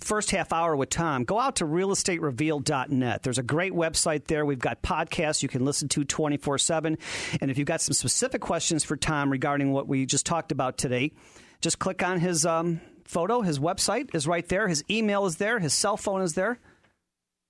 [0.00, 3.22] first half hour with Tom, go out to realestaterevealed.net.
[3.22, 4.44] There's a great website there.
[4.44, 6.98] We've got podcasts you can listen to 24 7.
[7.40, 10.78] And if you've got some specific questions for Tom regarding what we just talked about
[10.78, 11.12] today,
[11.60, 13.40] just click on his um, photo.
[13.40, 14.68] His website is right there.
[14.68, 15.58] His email is there.
[15.58, 16.58] His cell phone is there.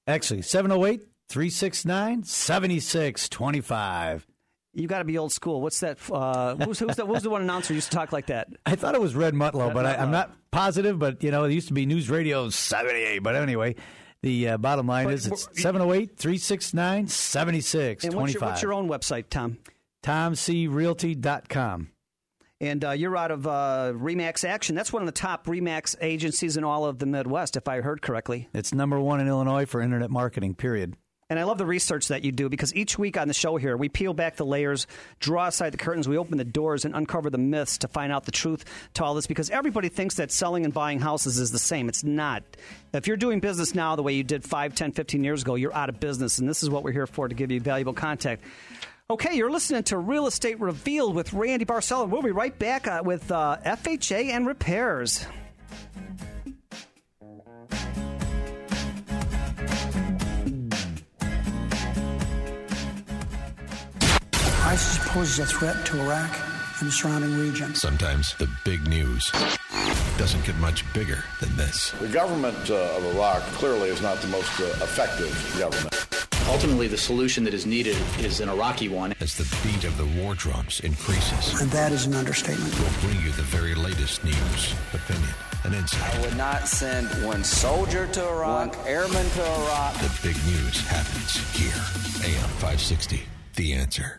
[0.07, 4.27] Actually, 708 369 7625.
[4.75, 5.61] You got to be old school.
[5.61, 5.99] What's that?
[6.11, 8.49] Uh, who's, who's, the, who's the one announcer who used to talk like that?
[8.67, 10.99] I thought it was Red Mottlow, Red but I, I'm not positive.
[10.99, 13.21] But, you know, it used to be News Radio 78.
[13.21, 13.77] But anyway,
[14.23, 18.49] the uh, bottom line But- is it's but- 708 369 what's your, 7625.
[18.49, 19.59] what's your own website, Tom?
[20.05, 21.89] TomCRealty.com.
[22.61, 24.75] And uh, you're out of uh, Remax Action.
[24.75, 28.03] That's one of the top Remax agencies in all of the Midwest, if I heard
[28.03, 28.49] correctly.
[28.53, 30.97] It's number one in Illinois for internet marketing, period.
[31.31, 33.77] And I love the research that you do because each week on the show here,
[33.77, 34.87] we peel back the layers,
[35.21, 38.25] draw aside the curtains, we open the doors, and uncover the myths to find out
[38.25, 38.65] the truth
[38.95, 41.91] to all this because everybody thinks that selling and buying houses is the same.
[41.91, 42.45] It's not.
[42.95, 45.75] If you're doing business now the way you did 5, 10, 15 years ago, you're
[45.75, 46.39] out of business.
[46.39, 48.43] And this is what we're here for to give you valuable contact.
[49.11, 52.09] Okay, you're listening to Real Estate Revealed with Randy Barcella.
[52.09, 55.27] We'll be right back uh, with uh, FHA and repairs.
[64.69, 66.31] ISIS poses a threat to Iraq
[66.81, 67.75] and the surrounding region.
[67.75, 69.33] Sometimes the big news
[70.19, 71.93] doesn't get much bigger than this.
[71.93, 75.95] The government uh, of Iraq clearly is not the most uh, effective government.
[76.51, 79.15] Ultimately, the solution that is needed is an Iraqi one.
[79.21, 82.79] As the beat of the war drums increases, And that is an understatement.
[82.79, 85.33] we'll bring you the very latest news, opinion,
[85.65, 86.15] and insight.
[86.15, 89.95] I would not send one soldier to Iraq, one airman to Iraq.
[89.95, 91.73] The big news happens here.
[92.29, 93.23] AM 560,
[93.57, 94.19] The Answer.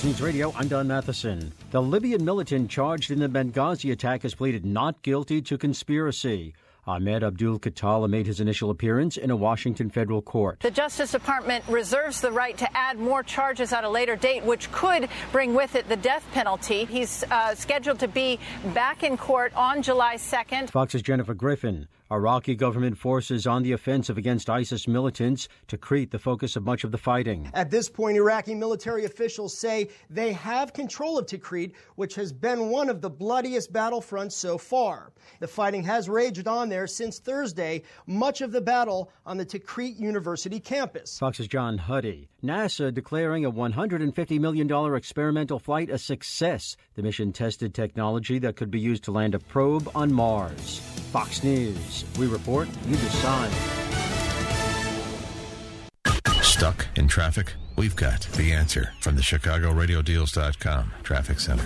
[0.00, 1.52] Fox News Radio, I'm Don Matheson.
[1.72, 6.54] The Libyan militant charged in the Benghazi attack has pleaded not guilty to conspiracy.
[6.86, 10.60] Ahmed Abu Khattala made his initial appearance in a Washington federal court.
[10.60, 14.72] The Justice Department reserves the right to add more charges at a later date, which
[14.72, 16.86] could bring with it the death penalty.
[16.86, 18.38] He's uh, scheduled to be
[18.72, 20.70] back in court on July 2nd.
[20.70, 21.88] Fox's Jennifer Griffin.
[22.12, 26.90] Iraqi government forces on the offensive against ISIS militants Tikrit, the focus of much of
[26.90, 27.48] the fighting.
[27.54, 32.68] At this point, Iraqi military officials say they have control of Tikrit, which has been
[32.68, 35.12] one of the bloodiest battlefronts so far.
[35.38, 39.98] The fighting has raged on there since Thursday, much of the battle on the Tikrit
[39.98, 41.18] University campus.
[41.18, 42.28] Fox's John Huddy.
[42.42, 46.76] NASA declaring a $150 million experimental flight a success.
[46.94, 50.80] The mission tested technology that could be used to land a probe on Mars.
[51.12, 51.99] Fox News.
[52.18, 53.50] We report, you decide.
[56.42, 57.54] Stuck in traffic?
[57.76, 61.64] We've got the answer from the ChicagoRadioDeals.com Traffic Center.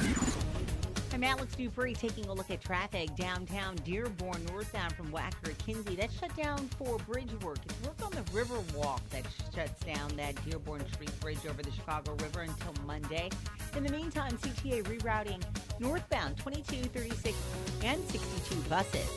[1.12, 5.96] I'm Alex Dupree taking a look at traffic downtown Dearborn, northbound from Wacker Kinzie.
[5.96, 7.58] That's shut down for bridge work.
[7.64, 11.70] It's work on the River Walk that shuts down that Dearborn Street Bridge over the
[11.70, 13.30] Chicago River until Monday.
[13.76, 15.42] In the meantime, CTA rerouting
[15.80, 17.36] northbound 22, 36,
[17.84, 19.08] and 62 buses.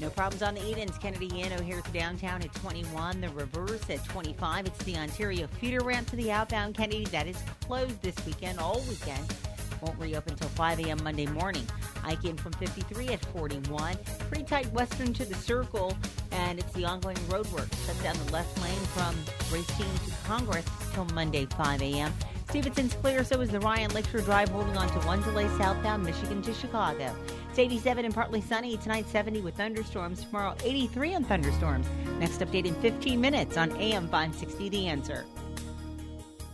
[0.00, 0.96] No problems on the Edens.
[0.96, 3.20] Kennedy Inn O'Hare to downtown at 21.
[3.20, 4.66] The reverse at 25.
[4.66, 8.80] It's the Ontario feeder ramp to the outbound Kennedy that is closed this weekend, all
[8.88, 9.34] weekend.
[9.82, 11.04] Won't reopen until 5 a.m.
[11.04, 11.66] Monday morning.
[12.02, 13.96] Ike in from 53 at 41.
[14.28, 15.94] Pretty tight western to the circle,
[16.32, 17.68] and it's the ongoing road work.
[17.86, 19.14] Shut down the left lane from
[19.52, 22.12] Racine to Congress till Monday 5 a.m.
[22.48, 26.42] Stevenson's clear, so is the Ryan Lakeshore Drive holding on to one delay southbound Michigan
[26.42, 27.14] to Chicago.
[27.50, 28.76] It's 87 and partly sunny.
[28.76, 30.22] Tonight 70 with thunderstorms.
[30.24, 31.84] Tomorrow 83 and thunderstorms.
[32.20, 35.24] Next update in 15 minutes on AM 560 The Answer.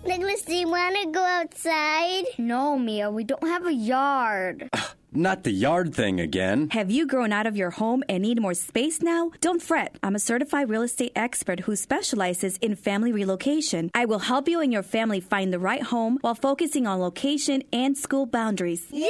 [0.07, 2.25] Nicholas, do you want to go outside?
[2.39, 4.71] No, Mia, we don't have a yard.
[5.13, 6.69] Not the yard thing again.
[6.71, 9.33] Have you grown out of your home and need more space now?
[9.41, 9.99] Don't fret.
[10.03, 13.91] I'm a certified real estate expert who specializes in family relocation.
[13.95, 17.63] I will help you and your family find the right home while focusing on location
[17.73, 18.87] and school boundaries.
[18.91, 19.09] Yay!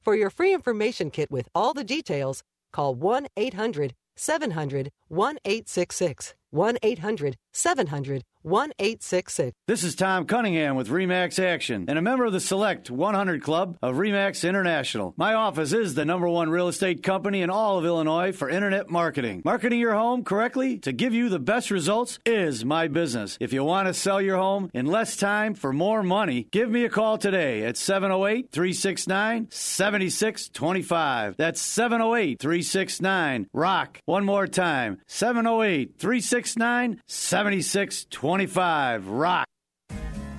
[0.00, 6.34] For your free information kit with all the details, call 1 800 700 1866.
[6.54, 9.52] 1 800 700 1866.
[9.66, 13.78] This is Tom Cunningham with REMAX Action and a member of the Select 100 Club
[13.80, 15.14] of REMAX International.
[15.16, 18.90] My office is the number one real estate company in all of Illinois for internet
[18.90, 19.40] marketing.
[19.46, 23.38] Marketing your home correctly to give you the best results is my business.
[23.40, 26.84] If you want to sell your home in less time for more money, give me
[26.84, 31.36] a call today at 708 369 7625.
[31.38, 34.02] That's 708 369 ROCK.
[34.04, 39.08] One more time 708 369 7625.
[39.08, 39.46] Rock.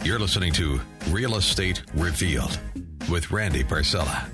[0.03, 2.59] You're listening to Real Estate Revealed
[3.09, 4.29] with Randy Barcella.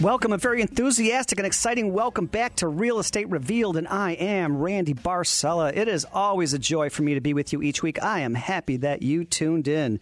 [0.00, 4.56] Welcome, a very enthusiastic and exciting welcome back to Real Estate Revealed, and I am
[4.56, 5.76] Randy Barcella.
[5.76, 8.02] It is always a joy for me to be with you each week.
[8.02, 10.00] I am happy that you tuned in.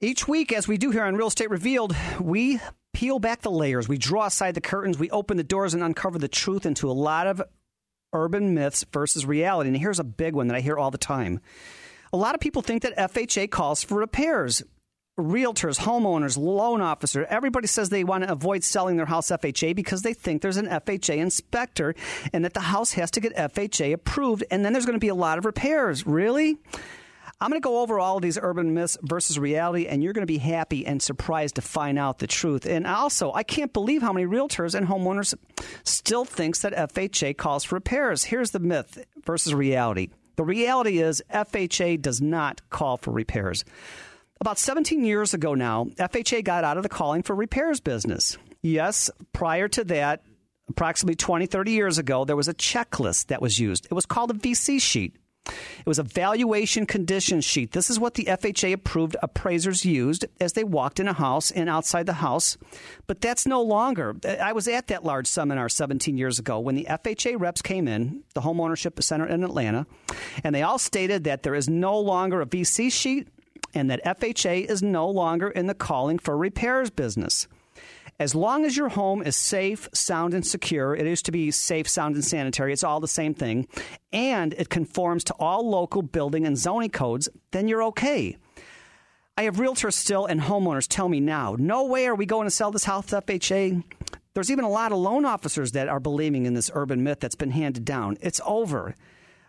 [0.00, 2.58] Each week, as we do here on Real Estate Revealed, we
[2.96, 6.18] peel back the layers, we draw aside the curtains, we open the doors and uncover
[6.18, 7.42] the truth into a lot of
[8.14, 9.68] urban myths versus reality.
[9.68, 11.40] And here's a big one that I hear all the time.
[12.10, 14.62] A lot of people think that FHA calls for repairs.
[15.18, 20.00] Realtors, homeowners, loan officer, everybody says they want to avoid selling their house FHA because
[20.00, 21.94] they think there's an FHA inspector
[22.32, 25.08] and that the house has to get FHA approved and then there's going to be
[25.08, 26.06] a lot of repairs.
[26.06, 26.56] Really?
[27.38, 30.22] I'm going to go over all of these urban myths versus reality, and you're going
[30.22, 32.64] to be happy and surprised to find out the truth.
[32.64, 35.34] And also, I can't believe how many realtors and homeowners
[35.84, 38.24] still thinks that FHA calls for repairs.
[38.24, 40.08] Here's the myth versus reality.
[40.36, 43.66] The reality is FHA does not call for repairs.
[44.40, 48.38] About 17 years ago now, FHA got out of the calling for repairs business.
[48.62, 50.22] Yes, prior to that,
[50.70, 53.86] approximately 20, 30 years ago, there was a checklist that was used.
[53.86, 55.16] It was called a VC sheet.
[55.46, 57.72] It was a valuation condition sheet.
[57.72, 61.68] This is what the FHA approved appraisers used as they walked in a house and
[61.68, 62.56] outside the house.
[63.06, 64.16] But that's no longer.
[64.40, 68.22] I was at that large seminar 17 years ago when the FHA reps came in,
[68.34, 69.86] the Home Ownership Center in Atlanta,
[70.42, 73.28] and they all stated that there is no longer a VC sheet
[73.74, 77.46] and that FHA is no longer in the calling for repairs business.
[78.18, 81.86] As long as your home is safe, sound, and secure, it is to be safe,
[81.86, 82.72] sound, and sanitary.
[82.72, 83.68] It's all the same thing.
[84.10, 88.38] And it conforms to all local building and zoning codes, then you're okay.
[89.36, 92.50] I have realtors still and homeowners tell me now, no way are we going to
[92.50, 93.84] sell this house to FHA.
[94.32, 97.34] There's even a lot of loan officers that are believing in this urban myth that's
[97.34, 98.16] been handed down.
[98.22, 98.94] It's over.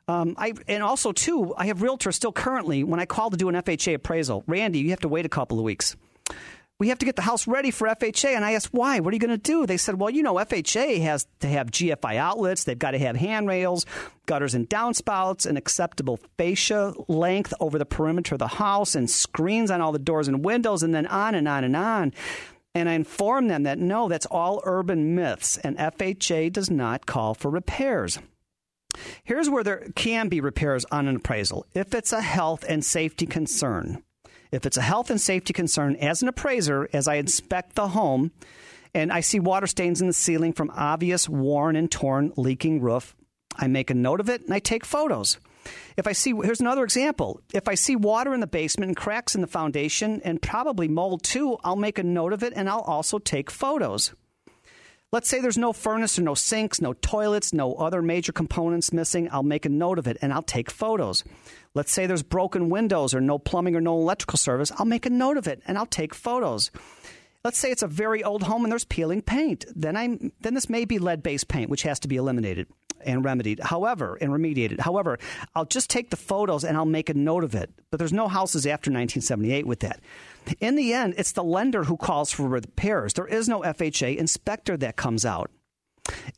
[0.10, 3.48] Um, I, and also, too, I have realtors still currently, when I call to do
[3.48, 5.96] an FHA appraisal, Randy, you have to wait a couple of weeks
[6.80, 8.36] we have to get the house ready for FHA.
[8.36, 9.00] And I asked, why?
[9.00, 9.66] What are you going to do?
[9.66, 12.64] They said, well, you know, FHA has to have GFI outlets.
[12.64, 13.86] They've got to have handrails,
[14.28, 19.72] gutters and downspouts, an acceptable fascia length over the perimeter of the house, and screens
[19.72, 22.14] on all the doors and windows, and then on and on and on.
[22.76, 27.34] And I informed them that no, that's all urban myths, and FHA does not call
[27.34, 28.20] for repairs.
[29.24, 33.26] Here's where there can be repairs on an appraisal if it's a health and safety
[33.26, 34.04] concern.
[34.52, 38.32] If it's a health and safety concern, as an appraiser, as I inspect the home
[38.94, 43.16] and I see water stains in the ceiling from obvious worn and torn leaking roof,
[43.56, 45.38] I make a note of it and I take photos.
[45.98, 47.42] If I see, here's another example.
[47.54, 51.24] If I see water in the basement and cracks in the foundation and probably mold
[51.24, 54.14] too, I'll make a note of it and I'll also take photos.
[55.14, 59.30] Let's say there's no furnace or no sinks, no toilets, no other major components missing.
[59.32, 61.24] I'll make a note of it and I'll take photos.
[61.74, 64.70] Let's say there's broken windows or no plumbing or no electrical service.
[64.78, 66.72] I'll make a note of it and I'll take photos.
[67.46, 69.64] Let's say it's a very old home and there's peeling paint.
[69.74, 72.68] Then I then this may be lead-based paint which has to be eliminated
[73.06, 73.60] and remedied.
[73.60, 74.80] However, and remediated.
[74.80, 75.20] However,
[75.56, 77.72] I'll just take the photos and I'll make a note of it.
[77.90, 80.00] But there's no houses after 1978 with that.
[80.60, 83.14] In the end, it's the lender who calls for repairs.
[83.14, 85.52] There is no FHA inspector that comes out.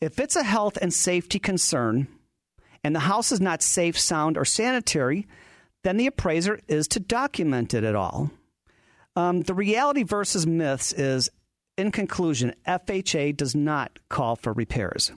[0.00, 2.08] If it's a health and safety concern,
[2.82, 5.26] and the house is not safe, sound, or sanitary,
[5.84, 8.30] then the appraiser is to document it at all.
[9.16, 11.30] Um, the reality versus myths is,
[11.76, 15.12] in conclusion, FHA does not call for repairs.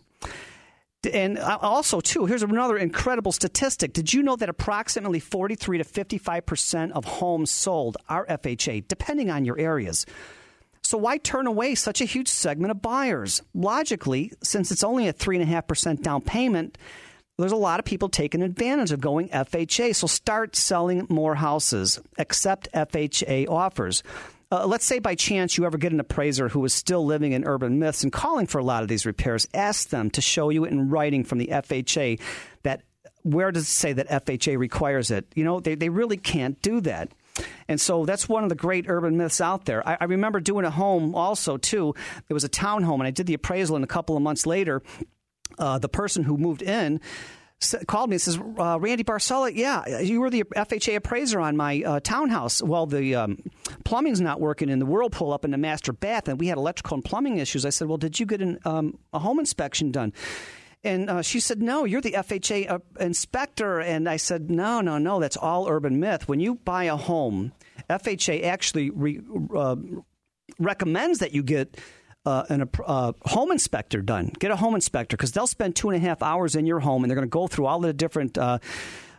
[1.12, 3.93] And uh, also, too, here's another incredible statistic.
[3.93, 9.45] Did you know that approximately 43 to 55% of homes sold are FHA, depending on
[9.45, 10.06] your areas?
[10.84, 13.41] So, why turn away such a huge segment of buyers?
[13.54, 16.78] Logically, since it's only a 3.5% down payment,
[17.38, 19.95] there's a lot of people taking advantage of going FHA.
[19.95, 21.99] So start selling more houses.
[22.18, 24.04] Accept FHA offers.
[24.54, 27.43] Uh, let's say by chance you ever get an appraiser who is still living in
[27.43, 29.47] urban myths and calling for a lot of these repairs.
[29.51, 32.22] Ask them to show you in writing from the FHA
[32.62, 32.84] that
[33.24, 35.26] where does it say that FHA requires it?
[35.34, 37.10] You know, they, they really can't do that.
[37.68, 39.88] And so that's one of the great urban myths out there.
[39.88, 41.95] I, I remember doing a home also, too.
[42.30, 44.84] It was a townhome, and I did the appraisal, and a couple of months later,
[45.58, 47.01] uh, the person who moved in
[47.88, 51.82] called me and says, uh, Randy Barcella, yeah, you were the FHA appraiser on my
[51.84, 52.61] uh, townhouse.
[52.61, 53.39] Well, the um,
[53.84, 56.95] plumbing's not working in the whirlpool up in the master bath, and we had electrical
[56.95, 57.66] and plumbing issues.
[57.66, 60.14] I said, well, did you get an, um, a home inspection done?
[60.84, 63.80] And uh, she said, No, you're the FHA uh, inspector.
[63.80, 66.28] And I said, No, no, no, that's all urban myth.
[66.28, 67.53] When you buy a home,
[67.89, 69.22] FHA actually re,
[69.55, 69.78] uh,
[70.59, 71.78] recommends that you get
[72.26, 74.32] uh, an, a uh, home inspector done.
[74.40, 77.04] Get a home inspector because they'll spend two and a half hours in your home
[77.04, 78.38] and they're going to go through all the different.
[78.38, 78.60] Uh,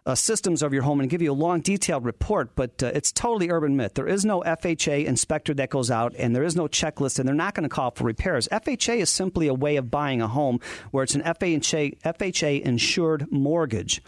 [0.07, 3.11] uh, systems of your home and give you a long, detailed report, but uh, it's
[3.11, 3.95] totally urban myth.
[3.95, 7.35] There is no FHA inspector that goes out, and there is no checklist, and they're
[7.35, 8.47] not going to call for repairs.
[8.53, 13.33] FHA is simply a way of buying a home where it's an FHA, FHA insured
[13.33, 14.03] mortgage.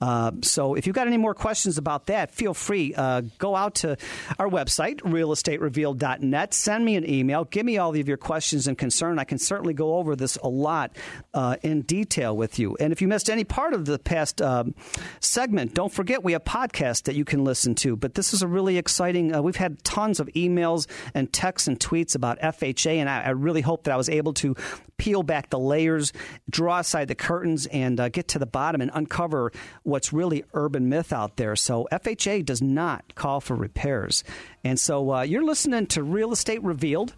[0.00, 2.94] Uh, so if you've got any more questions about that, feel free.
[2.94, 3.96] Uh, go out to
[4.38, 6.54] our website, realestaterevealed.net.
[6.54, 7.44] Send me an email.
[7.44, 9.18] Give me all of your questions and concern.
[9.18, 10.96] I can certainly go over this a lot
[11.34, 12.76] uh, in detail with you.
[12.80, 14.74] And if you missed any part of the past um,
[15.20, 17.96] segment, don't forget we have podcasts that you can listen to.
[17.96, 19.34] But this is a really exciting.
[19.34, 23.30] Uh, we've had tons of emails and texts and tweets about FHA, and I, I
[23.30, 24.54] really hope that I was able to
[25.00, 26.12] peel back the layers,
[26.50, 29.50] draw aside the curtains, and uh, get to the bottom and uncover
[29.82, 31.56] what's really urban myth out there.
[31.56, 34.22] So FHA does not call for repairs.
[34.62, 37.14] And so uh, you're listening to Real Estate Revealed.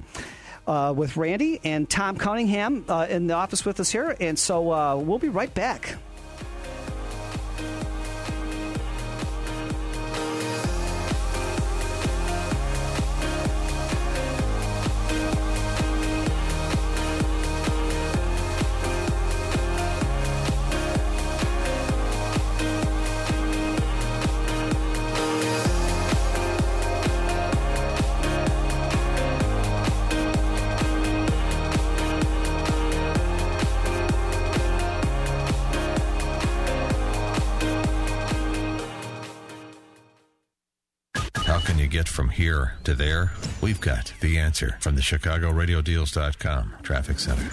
[0.65, 4.17] Uh, with Randy and Tom Cunningham uh, in the office with us here.
[4.21, 5.97] And so uh, we'll be right back.
[42.33, 43.33] Here to there?
[43.61, 47.49] We've got the answer from the ChicagoRadioDeals.com Traffic Center.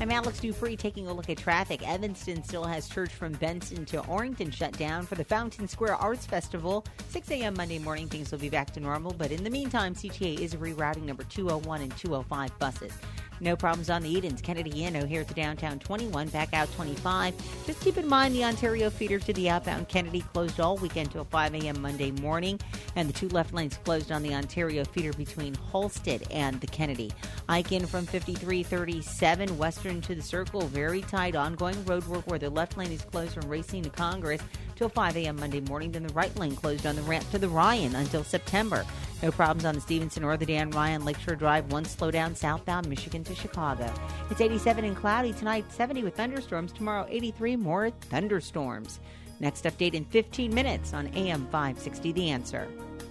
[0.00, 1.86] I'm Alex Dupree taking a look at traffic.
[1.88, 6.26] Evanston still has church from Benson to Orrington shut down for the Fountain Square Arts
[6.26, 6.84] Festival.
[7.10, 7.54] 6 a.m.
[7.56, 11.04] Monday morning, things will be back to normal, but in the meantime, CTA is rerouting
[11.04, 12.92] number 201 and 205 buses.
[13.40, 14.40] No problems on the Edens.
[14.40, 17.34] Kennedy in O'Hare to downtown 21, back out 25.
[17.66, 21.24] Just keep in mind the Ontario feeder to the outbound Kennedy closed all weekend till
[21.24, 21.80] 5 a.m.
[21.80, 22.60] Monday morning,
[22.96, 27.12] and the two left lanes closed on the Ontario feeder between Halsted and the Kennedy.
[27.48, 31.36] Eichen from 5337 western to the Circle, very tight.
[31.36, 34.40] Ongoing road work where the left lane is closed from Racine to Congress
[34.76, 35.36] till 5 a.m.
[35.36, 35.92] Monday morning.
[35.92, 38.84] Then the right lane closed on the ramp to the Ryan until September.
[39.22, 41.72] No problems on the Stevenson or the Dan Ryan Lakeshore Drive.
[41.72, 43.92] One slowdown southbound Michigan to Chicago.
[44.30, 46.72] It's 87 and cloudy tonight, 70 with thunderstorms.
[46.72, 49.00] Tomorrow, 83 more thunderstorms.
[49.40, 52.68] Next update in 15 minutes on AM 560 The Answer.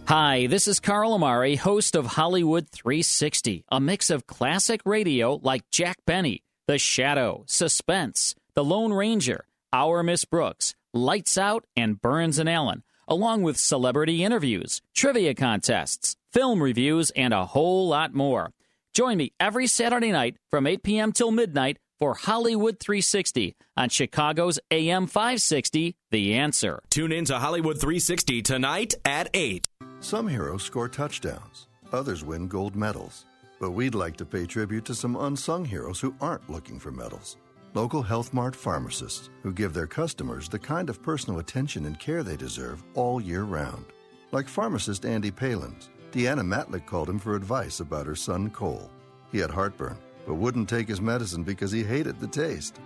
[0.08, 5.64] Hi, this is Carl Amari, host of Hollywood 360, a mix of classic radio like
[5.72, 12.40] Jack Benny, The Shadow, Suspense, The Lone Ranger, Our Miss Brooks, Lights Out, and Burns
[12.40, 18.52] and Allen along with celebrity interviews, trivia contests, film reviews, and a whole lot more.
[18.94, 21.12] Join me every Saturday night from 8 p.m.
[21.12, 26.82] till midnight for Hollywood 360 on Chicago's AM 560, The Answer.
[26.90, 29.68] Tune in to Hollywood 360 tonight at 8.
[30.00, 33.26] Some heroes score touchdowns, others win gold medals.
[33.60, 37.38] But we'd like to pay tribute to some unsung heroes who aren't looking for medals
[37.74, 42.24] local Health Mart pharmacists who give their customers the kind of personal attention and care
[42.24, 43.86] they deserve all year round.
[44.32, 48.92] Like pharmacist Andy Palins, Deanna Matlick called him for advice about her son Cole.
[49.32, 49.98] He had heartburn,
[50.28, 52.80] but wouldn't take his medicine because he hated the taste.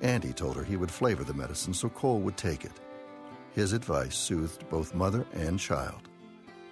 [0.00, 2.80] Andy told her he would flavor the medicine so Cole would take it.
[3.52, 6.08] His advice soothed both mother and child.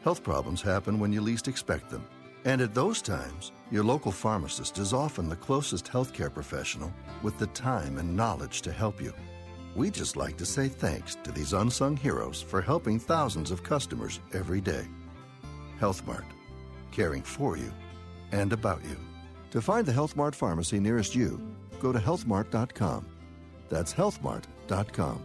[0.02, 2.04] Health problems happen when you least expect them.
[2.44, 6.92] And at those times, your local pharmacist is often the closest healthcare professional
[7.22, 9.12] with the time and knowledge to help you.
[9.74, 14.20] We just like to say thanks to these unsung heroes for helping thousands of customers
[14.32, 14.86] every day.
[15.80, 16.24] HealthMart,
[16.90, 17.72] caring for you
[18.32, 18.96] and about you.
[19.52, 21.40] To find the HealthMart pharmacy nearest you,
[21.80, 23.06] go to healthmart.com.
[23.68, 25.22] That's healthmart.com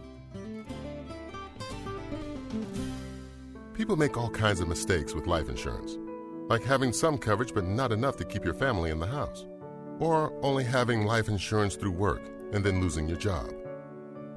[3.74, 5.98] People make all kinds of mistakes with life insurance,
[6.48, 9.46] like having some coverage but not enough to keep your family in the house,
[9.98, 12.22] or only having life insurance through work
[12.52, 13.52] and then losing your job.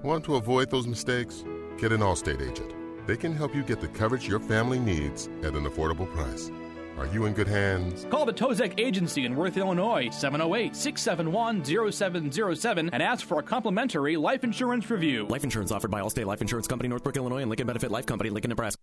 [0.04, 1.44] Want to avoid those mistakes?
[1.78, 2.74] Get an Allstate agent.
[3.08, 6.52] They can help you get the coverage your family needs at an affordable price.
[6.98, 8.06] Are you in good hands?
[8.10, 14.18] Call the Tozek Agency in Worth, Illinois, 708 671 0707 and ask for a complimentary
[14.18, 15.28] life insurance review.
[15.28, 18.32] Life insurance offered by Allstate Life Insurance Company, Northbrook, Illinois, and Lincoln Benefit Life Company,
[18.32, 18.82] Lincoln, Nebraska.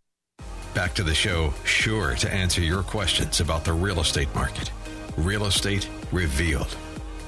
[0.74, 4.72] Back to the show, sure to answer your questions about the real estate market.
[5.16, 6.76] Real Estate Revealed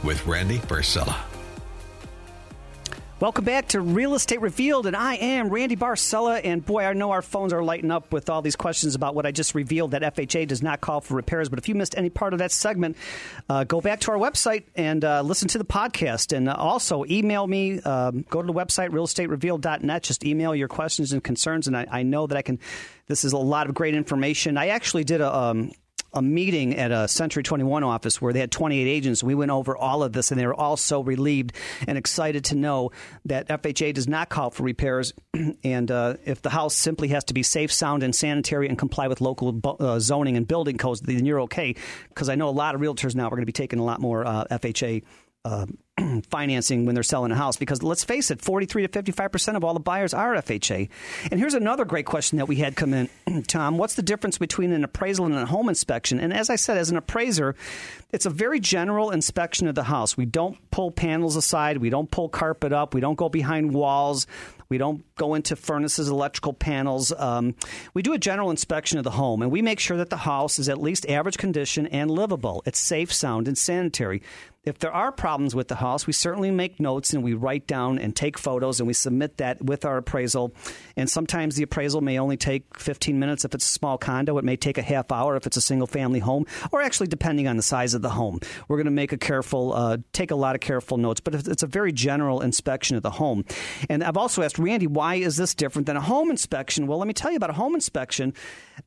[0.02, 1.35] with Randy Barcella.
[3.18, 6.38] Welcome back to Real Estate Revealed, and I am Randy Barcella.
[6.44, 9.24] And boy, I know our phones are lighting up with all these questions about what
[9.24, 11.48] I just revealed that FHA does not call for repairs.
[11.48, 12.94] But if you missed any part of that segment,
[13.48, 16.36] uh, go back to our website and uh, listen to the podcast.
[16.36, 17.80] And also email me.
[17.80, 20.02] Um, go to the website, realestaterevealed.net.
[20.02, 21.68] Just email your questions and concerns.
[21.68, 22.58] And I, I, know that I can.
[23.06, 24.58] This is a lot of great information.
[24.58, 25.34] I actually did a.
[25.34, 25.72] Um,
[26.12, 29.22] a meeting at a Century 21 office where they had 28 agents.
[29.22, 31.52] We went over all of this, and they were all so relieved
[31.86, 32.90] and excited to know
[33.24, 35.12] that FHA does not call for repairs.
[35.64, 39.08] and uh, if the house simply has to be safe, sound, and sanitary and comply
[39.08, 41.74] with local uh, zoning and building codes, then you're okay.
[42.08, 44.00] Because I know a lot of realtors now are going to be taking a lot
[44.00, 45.02] more uh, FHA
[45.44, 45.66] uh,
[46.30, 49.74] financing when they're selling a house because let's face it 43 to 55% of all
[49.74, 50.88] the buyers are FHA.
[51.30, 53.08] And here's another great question that we had come in
[53.48, 56.20] Tom, what's the difference between an appraisal and a home inspection?
[56.20, 57.54] And as I said as an appraiser,
[58.12, 60.16] it's a very general inspection of the house.
[60.16, 64.26] We don't pull panels aside, we don't pull carpet up, we don't go behind walls.
[64.68, 67.12] We don't go into furnaces, electrical panels.
[67.16, 67.54] Um,
[67.94, 70.58] we do a general inspection of the home, and we make sure that the house
[70.58, 72.62] is at least average condition and livable.
[72.66, 74.22] It's safe, sound, and sanitary.
[74.66, 78.00] If there are problems with the house, we certainly make notes and we write down
[78.00, 80.52] and take photos and we submit that with our appraisal.
[80.96, 84.38] And sometimes the appraisal may only take 15 minutes if it's a small condo.
[84.38, 87.46] It may take a half hour if it's a single family home, or actually depending
[87.46, 88.40] on the size of the home.
[88.66, 91.62] We're going to make a careful, uh, take a lot of careful notes, but it's
[91.62, 93.44] a very general inspection of the home.
[93.88, 96.86] And I've also asked Randy, why is this different than a home inspection?
[96.86, 98.34] Well, let me tell you about a home inspection.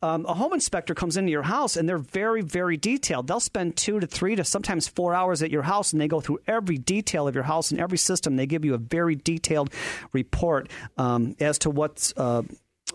[0.01, 3.27] Um, a home inspector comes into your house and they're very, very detailed.
[3.27, 6.21] They'll spend two to three to sometimes four hours at your house and they go
[6.21, 8.35] through every detail of your house and every system.
[8.35, 9.71] They give you a very detailed
[10.13, 12.13] report um, as to what's.
[12.15, 12.43] Uh,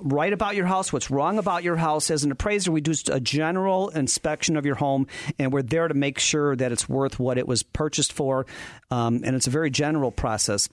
[0.00, 2.10] right about your house, what's wrong about your house.
[2.10, 5.06] As an appraiser, we do a general inspection of your home,
[5.38, 8.46] and we're there to make sure that it's worth what it was purchased for.
[8.90, 10.68] Um, and it's a very general process.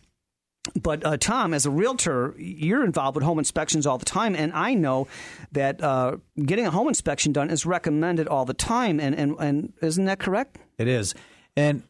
[0.79, 4.53] But uh, Tom, as a realtor, you're involved with home inspections all the time, and
[4.53, 5.07] I know
[5.51, 8.99] that uh, getting a home inspection done is recommended all the time.
[8.99, 10.59] And, and and isn't that correct?
[10.77, 11.15] It is,
[11.57, 11.83] and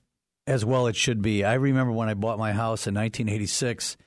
[0.48, 1.44] as well it should be.
[1.44, 3.98] I remember when I bought my house in 1986,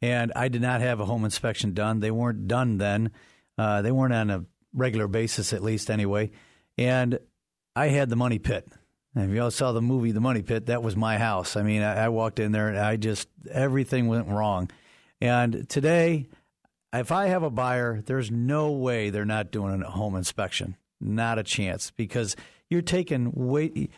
[0.00, 2.00] and I did not have a home inspection done.
[2.00, 3.10] They weren't done then.
[3.58, 6.30] Uh, they weren't on a regular basis, at least anyway.
[6.78, 7.18] And
[7.76, 8.68] I had the money pit.
[9.18, 11.56] And if y'all saw the movie The Money Pit, that was my house.
[11.56, 14.70] I mean, I, I walked in there and I just, everything went wrong.
[15.20, 16.26] And today,
[16.92, 20.76] if I have a buyer, there's no way they're not doing a home inspection.
[21.00, 22.36] Not a chance because
[22.70, 23.88] you're taking way.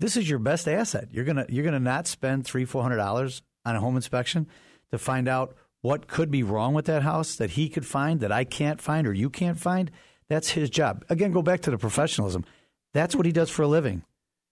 [0.00, 1.06] This is your best asset.
[1.12, 4.48] You're gonna you're gonna not spend three four hundred dollars on a home inspection
[4.90, 8.32] to find out what could be wrong with that house that he could find that
[8.32, 9.92] I can't find or you can't find.
[10.28, 11.04] That's his job.
[11.08, 12.44] Again, go back to the professionalism.
[12.92, 14.02] That's what he does for a living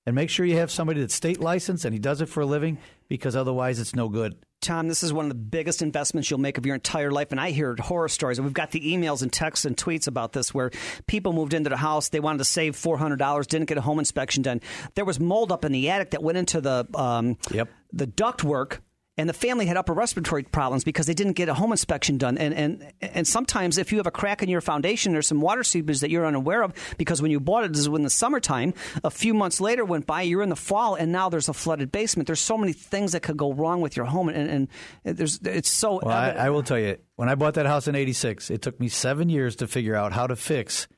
[0.06, 2.46] and make sure you have somebody that's state licensed and he does it for a
[2.46, 2.78] living
[3.08, 4.36] because otherwise it's no good.
[4.60, 7.32] Tom, this is one of the biggest investments you'll make of your entire life.
[7.32, 8.40] And I hear horror stories.
[8.40, 10.70] We've got the emails and texts and tweets about this where
[11.08, 12.10] people moved into the house.
[12.10, 14.60] They wanted to save $400, didn't get a home inspection done.
[14.94, 17.68] There was mold up in the attic that went into the, um, yep.
[17.92, 18.78] the ductwork
[19.18, 22.38] and the family had upper respiratory problems because they didn't get a home inspection done.
[22.38, 25.62] And and and sometimes if you have a crack in your foundation, there's some water
[25.62, 28.72] seepage that you're unaware of because when you bought it, this is in the summertime.
[29.04, 31.92] A few months later went by, you're in the fall, and now there's a flooded
[31.92, 32.26] basement.
[32.26, 34.68] There's so many things that could go wrong with your home, and,
[35.04, 36.00] and there's it's so.
[36.02, 38.80] Well, I, I will tell you, when I bought that house in '86, it took
[38.80, 40.88] me seven years to figure out how to fix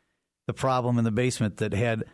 [0.47, 2.05] the problem in the basement that had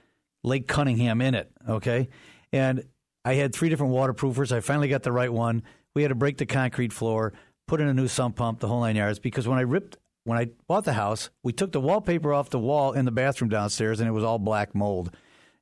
[0.42, 1.50] Lake Cunningham in it.
[1.68, 2.08] Okay,
[2.54, 2.84] and
[3.22, 4.50] I had three different waterproofers.
[4.50, 5.62] I finally got the right one
[5.94, 7.32] we had to break the concrete floor,
[7.66, 9.18] put in a new sump pump, the whole nine yards.
[9.18, 12.58] Because when I ripped, when I bought the house, we took the wallpaper off the
[12.58, 15.16] wall in the bathroom downstairs, and it was all black mold,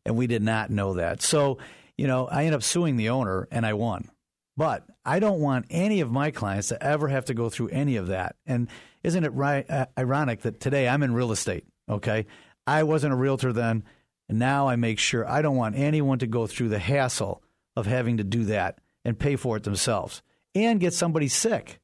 [0.04, 1.22] and we did not know that.
[1.22, 1.58] So,
[1.96, 4.10] you know, I ended up suing the owner, and I won.
[4.56, 7.96] But I don't want any of my clients to ever have to go through any
[7.96, 8.34] of that.
[8.44, 8.68] And
[9.04, 11.64] isn't it right, uh, ironic that today I'm in real estate?
[11.88, 12.26] Okay,
[12.66, 13.84] I wasn't a realtor then,
[14.28, 17.42] and now I make sure I don't want anyone to go through the hassle
[17.76, 20.22] of having to do that and pay for it themselves
[20.54, 21.80] and get somebody sick.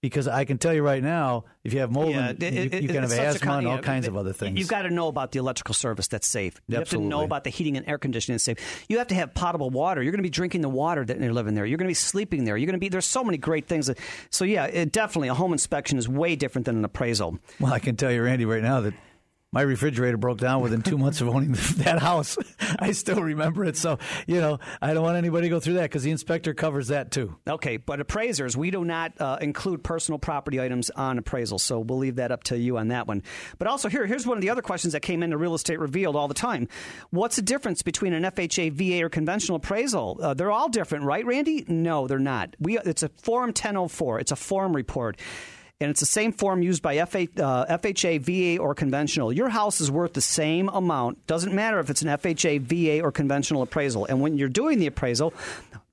[0.00, 2.60] because I can tell you right now, if you have mold, Yeah, you, it- you
[2.60, 4.32] it- can have it's such a asthma con- and all yeah, kinds th- of other
[4.32, 4.56] things.
[4.56, 6.60] You've got to know about the electrical service that's safe.
[6.68, 8.86] You have to know about the heating and air conditioning that's safe.
[8.88, 10.00] You have to have potable water.
[10.00, 11.66] You're going to be drinking the water that you're living there.
[11.66, 12.56] You're going to be sleeping there.
[12.56, 12.88] You're going to be.
[12.88, 13.88] There's so many great things.
[13.88, 13.98] That,
[14.30, 17.40] so yeah, it, definitely a home inspection is way different than an appraisal.
[17.58, 18.94] Well, I can tell you, Randy, right now that
[19.50, 22.36] my refrigerator broke down within two months of owning that house.
[22.78, 23.76] I still remember it.
[23.76, 26.88] So, you know, I don't want anybody to go through that because the inspector covers
[26.88, 27.36] that too.
[27.46, 31.98] Okay, but appraisers, we do not uh, include personal property items on appraisal, so we'll
[31.98, 33.22] leave that up to you on that one.
[33.58, 36.14] But also, here, here's one of the other questions that came into Real Estate Revealed
[36.14, 36.68] all the time.
[37.10, 40.18] What's the difference between an FHA, VA, or conventional appraisal?
[40.20, 41.64] Uh, they're all different, right, Randy?
[41.68, 42.54] No, they're not.
[42.60, 44.20] We It's a Form 1004.
[44.20, 45.18] It's a form report.
[45.80, 49.32] And it's the same form used by FA, uh, FHA, VA, or conventional.
[49.32, 51.24] Your house is worth the same amount.
[51.28, 54.04] Doesn't matter if it's an FHA, VA, or conventional appraisal.
[54.06, 55.32] And when you're doing the appraisal,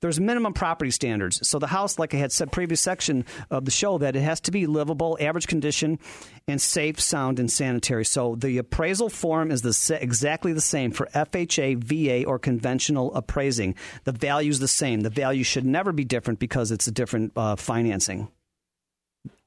[0.02, 1.48] there's minimum property standards.
[1.48, 4.40] So the house, like I had said previous section of the show, that it has
[4.42, 6.00] to be livable, average condition,
[6.48, 8.06] and safe, sound, and sanitary.
[8.06, 13.76] So the appraisal form is the exactly the same for FHA, VA, or conventional appraising.
[14.04, 15.02] The value's the same.
[15.02, 18.30] The value should never be different because it's a different uh, financing.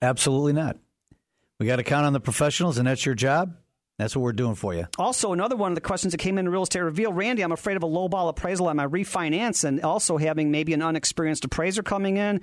[0.01, 0.77] Absolutely not.
[1.59, 3.57] We got to count on the professionals, and that's your job.
[3.99, 4.87] That's what we're doing for you.
[4.97, 7.77] Also, another one of the questions that came in Real Estate Reveal, Randy, I'm afraid
[7.77, 12.17] of a lowball appraisal on my refinance and also having maybe an unexperienced appraiser coming
[12.17, 12.41] in.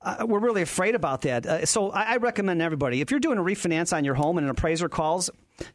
[0.00, 1.44] Uh, we're really afraid about that.
[1.44, 4.44] Uh, so I, I recommend everybody, if you're doing a refinance on your home and
[4.44, 5.28] an appraiser calls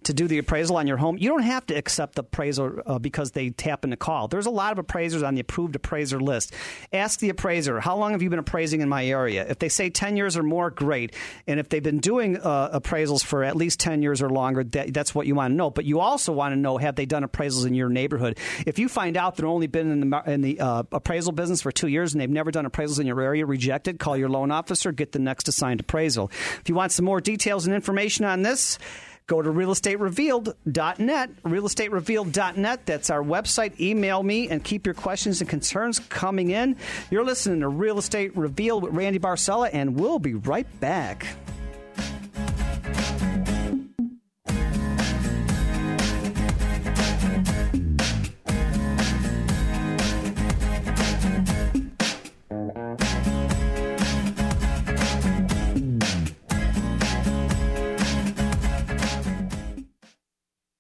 [0.04, 3.00] to do the appraisal on your home, you don't have to accept the appraisal uh,
[3.00, 4.28] because they tap in the call.
[4.28, 6.54] There's a lot of appraisers on the approved appraiser list.
[6.94, 9.46] Ask the appraiser, how long have you been appraising in my area?
[9.48, 11.16] If they say 10 years or more, great.
[11.48, 14.94] And if they've been doing uh, appraisals for at least 10 years or longer, that,
[14.94, 15.70] that's what you want to know.
[15.70, 18.38] But you also want to know, have they done appraisals in your neighborhood?
[18.66, 21.72] If you find out they've only been in the, in the uh, appraisal business for
[21.72, 24.52] two years and they've never done appraisals in your area, reject it, call your loan
[24.52, 26.30] officer, get the next assigned appraisal.
[26.60, 28.78] If you want some more details and information on this,
[29.28, 32.86] Go to realestaterevealed.net, realestaterevealed.net.
[32.86, 33.78] That's our website.
[33.78, 36.78] Email me and keep your questions and concerns coming in.
[37.12, 41.28] You're listening to Real Estate Revealed with Randy Barcella, and we'll be right back.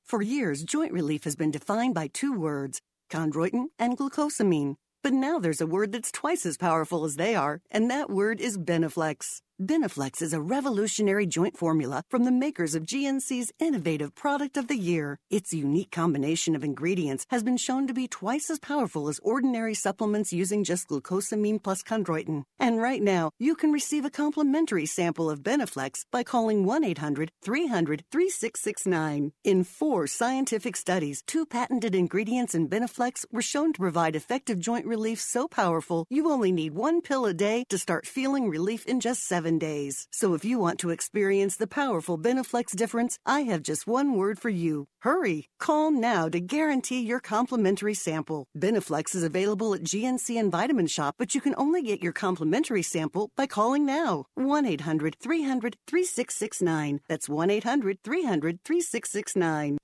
[0.07, 2.79] For years, joint relief has been defined by two words,
[3.11, 4.77] chondroitin and glucosamine.
[5.03, 8.39] But now there's a word that's twice as powerful as they are, and that word
[8.39, 9.41] is Beneflex.
[9.59, 14.77] Beneflex is a revolutionary joint formula from the makers of GNC's innovative product of the
[14.77, 15.17] year.
[15.31, 19.73] Its unique combination of ingredients has been shown to be twice as powerful as ordinary
[19.73, 22.43] supplements using just glucosamine plus chondroitin.
[22.59, 29.31] And right now, you can receive a complimentary sample of Beneflex by calling 1-800-300-3669.
[29.43, 34.85] In four scientific studies, two patented ingredients in Beneflex were shown to provide effective joint
[34.85, 38.99] relief so powerful, you only need one pill a day to start feeling relief in
[38.99, 40.07] just seven days.
[40.11, 44.39] So if you want to experience the powerful Beneflex difference, I have just one word
[44.39, 44.87] for you.
[45.01, 45.47] Hurry!
[45.59, 48.45] Call now to guarantee your complimentary sample.
[48.57, 52.83] Beneflex is available at GNC and Vitamin Shoppe, but you can only get your complimentary
[52.83, 54.25] sample by calling now.
[54.35, 56.99] 1 800 300 3669.
[57.07, 59.77] That's 1 800 300 3669.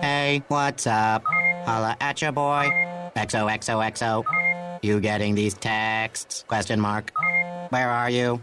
[0.00, 1.24] Hey, what's up?
[1.66, 2.70] Holla at your boy.
[3.14, 4.51] XOXOXO.
[4.82, 6.44] You getting these texts?
[6.48, 7.12] Question mark.
[7.70, 8.40] Where are you?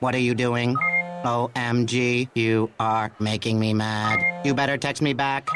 [0.00, 0.76] What are you doing?
[1.24, 4.46] OMG, you are making me mad.
[4.46, 5.48] You better text me back.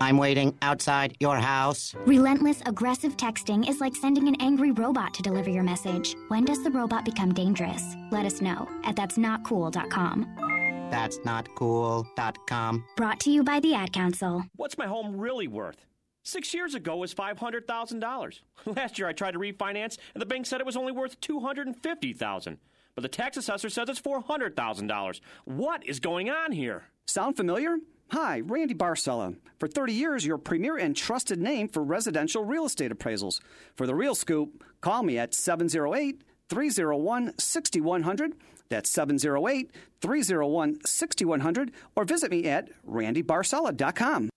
[0.00, 1.94] I'm waiting outside your house.
[2.04, 6.16] Relentless, aggressive texting is like sending an angry robot to deliver your message.
[6.28, 7.94] When does the robot become dangerous?
[8.10, 10.88] Let us know at that'snotcool.com.
[10.90, 12.84] That's not cool.com.
[12.96, 14.44] Brought to you by the Ad Council.
[14.56, 15.84] What's my home really worth?
[16.26, 18.42] Six years ago was five hundred thousand dollars.
[18.66, 21.38] Last year I tried to refinance, and the bank said it was only worth two
[21.38, 22.58] hundred and fifty thousand.
[22.96, 25.20] But the tax assessor says it's four hundred thousand dollars.
[25.44, 26.86] What is going on here?
[27.06, 27.76] Sound familiar?
[28.10, 29.36] Hi, Randy Barcella.
[29.60, 33.40] For 30 years, your premier and trusted name for residential real estate appraisals.
[33.76, 38.34] For the real scoop, call me at 708 301 6100.
[38.68, 39.70] That's 708
[40.00, 41.72] 301 6100.
[41.94, 44.30] Or visit me at randybarcella.com.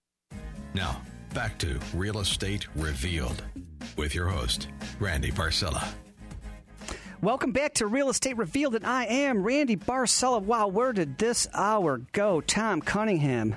[0.74, 1.00] Now,
[1.34, 3.42] back to Real Estate Revealed
[3.96, 4.68] with your host,
[4.98, 5.86] Randy Barcella.
[7.22, 10.42] Welcome back to Real Estate Revealed, and I am Randy Barcella.
[10.42, 12.40] Wow, where did this hour go?
[12.40, 13.56] Tom Cunningham.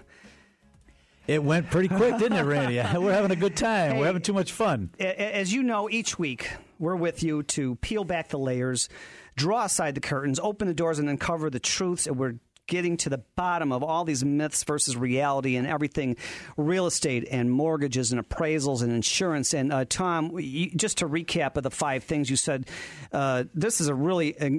[1.26, 2.76] It went pretty quick, didn't it, Randy?
[3.00, 3.98] We're having a good time.
[3.98, 4.92] We're having too much fun.
[5.00, 6.50] As you know, each week
[6.80, 8.90] we're with you to peel back the layers,
[9.38, 12.06] draw aside the curtains, open the doors, and uncover the truths.
[12.06, 12.36] And we're
[12.68, 16.16] getting to the bottom of all these myths versus reality and everything
[16.58, 19.54] real estate and mortgages and appraisals and insurance.
[19.54, 22.68] And uh, Tom, you, just to recap of the five things you said,
[23.12, 24.50] uh, this is a really uh,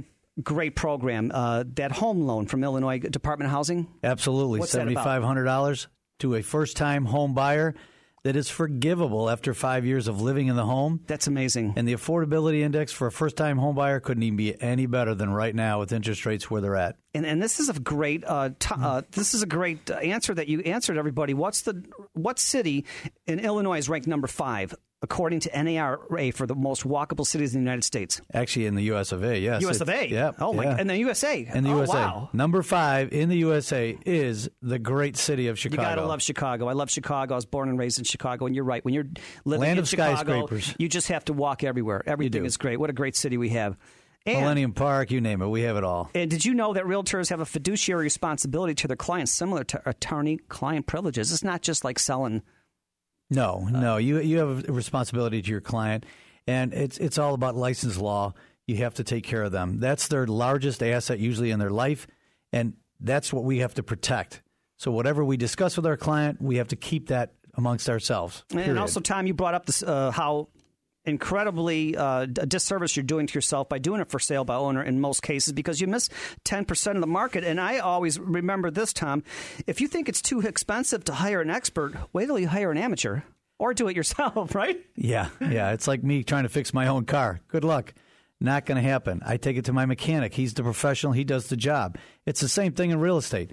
[0.42, 1.30] great program.
[1.32, 3.88] Uh, that home loan from Illinois Department of Housing?
[4.02, 4.60] Absolutely.
[4.60, 5.86] $7,500
[6.20, 7.74] to a first time home buyer
[8.24, 11.00] that is forgivable after five years of living in the home.
[11.06, 11.74] That's amazing.
[11.76, 15.14] And the affordability index for a first time home buyer couldn't even be any better
[15.14, 16.96] than right now with interest rates where they're at.
[17.12, 20.48] And, and this is a great uh, t- uh, this is a great answer that
[20.48, 21.34] you answered everybody.
[21.34, 22.86] What's the what city
[23.26, 27.60] in Illinois is ranked number five according to NARA for the most walkable cities in
[27.60, 28.22] the United States.
[28.32, 29.62] Actually, in the US of A, yes.
[29.62, 30.08] US of A.
[30.08, 30.32] Yeah.
[30.40, 30.64] Oh my.
[30.64, 30.80] Yeah.
[30.80, 31.46] In the USA.
[31.54, 31.92] In the oh, USA.
[31.92, 32.30] Wow.
[32.32, 35.82] Number five in the USA is the great city of Chicago.
[35.82, 36.68] You gotta love Chicago.
[36.68, 37.34] I love Chicago.
[37.34, 38.82] I was born and raised in Chicago, and you're right.
[38.82, 39.06] When you're
[39.44, 40.48] living Land in Chicago,
[40.78, 42.02] you just have to walk everywhere.
[42.06, 42.80] Everything is great.
[42.80, 43.76] What a great city we have.
[44.26, 46.10] And, Millennium Park, you name it, we have it all.
[46.14, 49.82] and did you know that realtors have a fiduciary responsibility to their clients, similar to
[49.86, 51.30] attorney-client privileges?
[51.30, 52.40] It's not just like selling.
[53.30, 56.04] No, no, you you have a responsibility to your client,
[56.46, 58.34] and it's it's all about license law.
[58.66, 59.80] You have to take care of them.
[59.80, 62.06] That's their largest asset, usually in their life,
[62.52, 64.42] and that's what we have to protect.
[64.76, 68.44] So whatever we discuss with our client, we have to keep that amongst ourselves.
[68.50, 70.48] And also, Tom, you brought up this uh, how
[71.04, 74.82] incredibly uh, a disservice you're doing to yourself by doing it for sale by owner
[74.82, 76.08] in most cases because you miss
[76.44, 77.44] 10% of the market.
[77.44, 79.22] And I always remember this, Tom.
[79.66, 82.78] If you think it's too expensive to hire an expert, wait till you hire an
[82.78, 83.20] amateur
[83.58, 84.78] or do it yourself, right?
[84.96, 85.72] Yeah, yeah.
[85.72, 87.40] It's like me trying to fix my own car.
[87.48, 87.94] Good luck.
[88.40, 89.22] Not going to happen.
[89.24, 90.34] I take it to my mechanic.
[90.34, 91.12] He's the professional.
[91.12, 91.96] He does the job.
[92.26, 93.52] It's the same thing in real estate.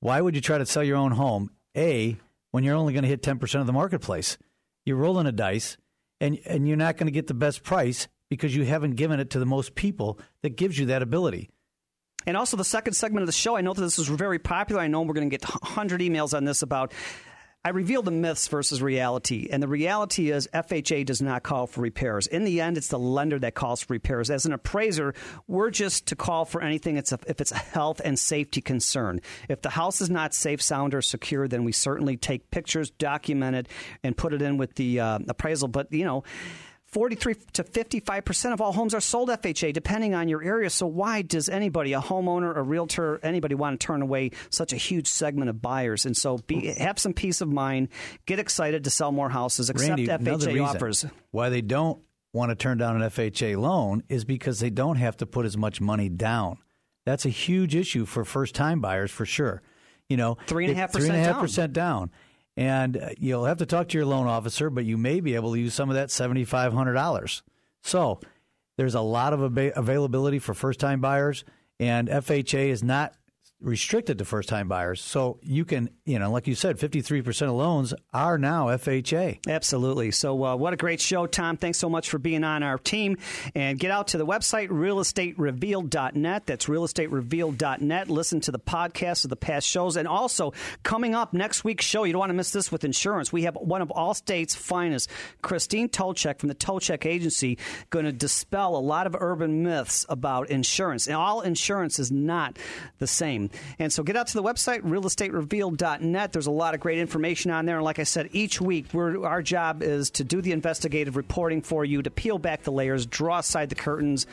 [0.00, 1.50] Why would you try to sell your own home?
[1.76, 2.16] A,
[2.50, 4.38] when you're only going to hit 10% of the marketplace.
[4.84, 5.76] You're rolling a dice
[6.24, 9.30] and, and you're not going to get the best price because you haven't given it
[9.30, 11.50] to the most people that gives you that ability.
[12.26, 14.80] And also, the second segment of the show, I know that this is very popular.
[14.80, 16.92] I know we're going to get 100 emails on this about.
[17.66, 19.48] I reveal the myths versus reality.
[19.50, 22.26] And the reality is, FHA does not call for repairs.
[22.26, 24.28] In the end, it's the lender that calls for repairs.
[24.28, 25.14] As an appraiser,
[25.48, 29.22] we're just to call for anything it's a, if it's a health and safety concern.
[29.48, 33.56] If the house is not safe, sound, or secure, then we certainly take pictures, document
[33.56, 33.68] it,
[34.02, 35.68] and put it in with the uh, appraisal.
[35.68, 36.22] But, you know,
[36.94, 40.70] 43 to 55% of all homes are sold FHA, depending on your area.
[40.70, 44.76] So, why does anybody, a homeowner, a realtor, anybody want to turn away such a
[44.76, 46.06] huge segment of buyers?
[46.06, 47.88] And so, be, have some peace of mind,
[48.26, 51.04] get excited to sell more houses, accept Randy, FHA offers.
[51.32, 52.00] Why they don't
[52.32, 55.56] want to turn down an FHA loan is because they don't have to put as
[55.56, 56.58] much money down.
[57.04, 59.62] That's a huge issue for first time buyers for sure.
[60.08, 62.12] You know, Three and a half three and a percent down.
[62.56, 65.52] And uh, you'll have to talk to your loan officer, but you may be able
[65.52, 67.42] to use some of that seventy five hundred dollars.
[67.82, 68.20] So
[68.76, 71.44] there's a lot of availability for first time buyers,
[71.80, 73.14] and FHA is not
[73.60, 75.00] restricted to first time buyers.
[75.00, 79.48] So you can, you know, like you said, 53% of loans are now FHA.
[79.48, 80.10] Absolutely.
[80.10, 81.56] So, uh, what a great show, Tom.
[81.56, 83.16] Thanks so much for being on our team.
[83.54, 86.46] And get out to the website, realestaterevealed.net.
[86.46, 88.10] That's realestaterevealed.net.
[88.10, 89.96] Listen to the podcast of the past shows.
[89.96, 90.52] And also,
[90.82, 93.32] coming up next week's show, you don't want to miss this with insurance.
[93.32, 95.10] We have one of Allstate's finest,
[95.42, 97.58] Christine Tolchek from the Tolchek Agency,
[97.90, 101.06] going to dispel a lot of urban myths about insurance.
[101.06, 102.58] And all insurance is not
[102.98, 103.50] the same.
[103.78, 106.32] And so get out to the website, realestaterevealed.net.
[106.32, 107.76] There's a lot of great information on there.
[107.76, 111.84] And like I said, each week, our job is to do the investigative reporting for
[111.84, 114.26] you, to peel back the layers, draw aside the curtains,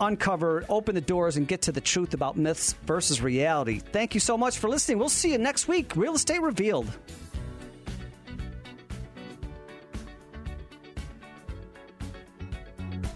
[0.00, 3.78] uncover, open the doors, and get to the truth about myths versus reality.
[3.78, 4.98] Thank you so much for listening.
[4.98, 5.96] We'll see you next week.
[5.96, 6.88] Real Estate Revealed.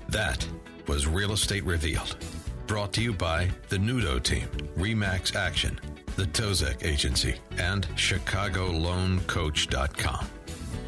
[0.08, 0.46] That
[0.86, 2.16] was Real Estate Revealed.
[2.66, 5.78] Brought to you by the Nudo Team, Remax Action,
[6.16, 10.26] the Tozek Agency, and ChicagoLoanCoach.com.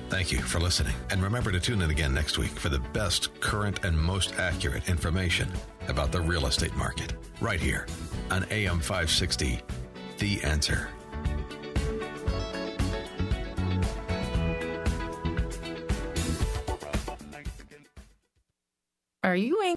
[0.09, 3.39] Thank you for listening, and remember to tune in again next week for the best
[3.41, 5.51] current and most accurate information
[5.89, 7.87] about the real estate market, right here
[8.31, 9.61] on AM 560,
[10.19, 10.89] The Answer.
[19.27, 19.61] Are you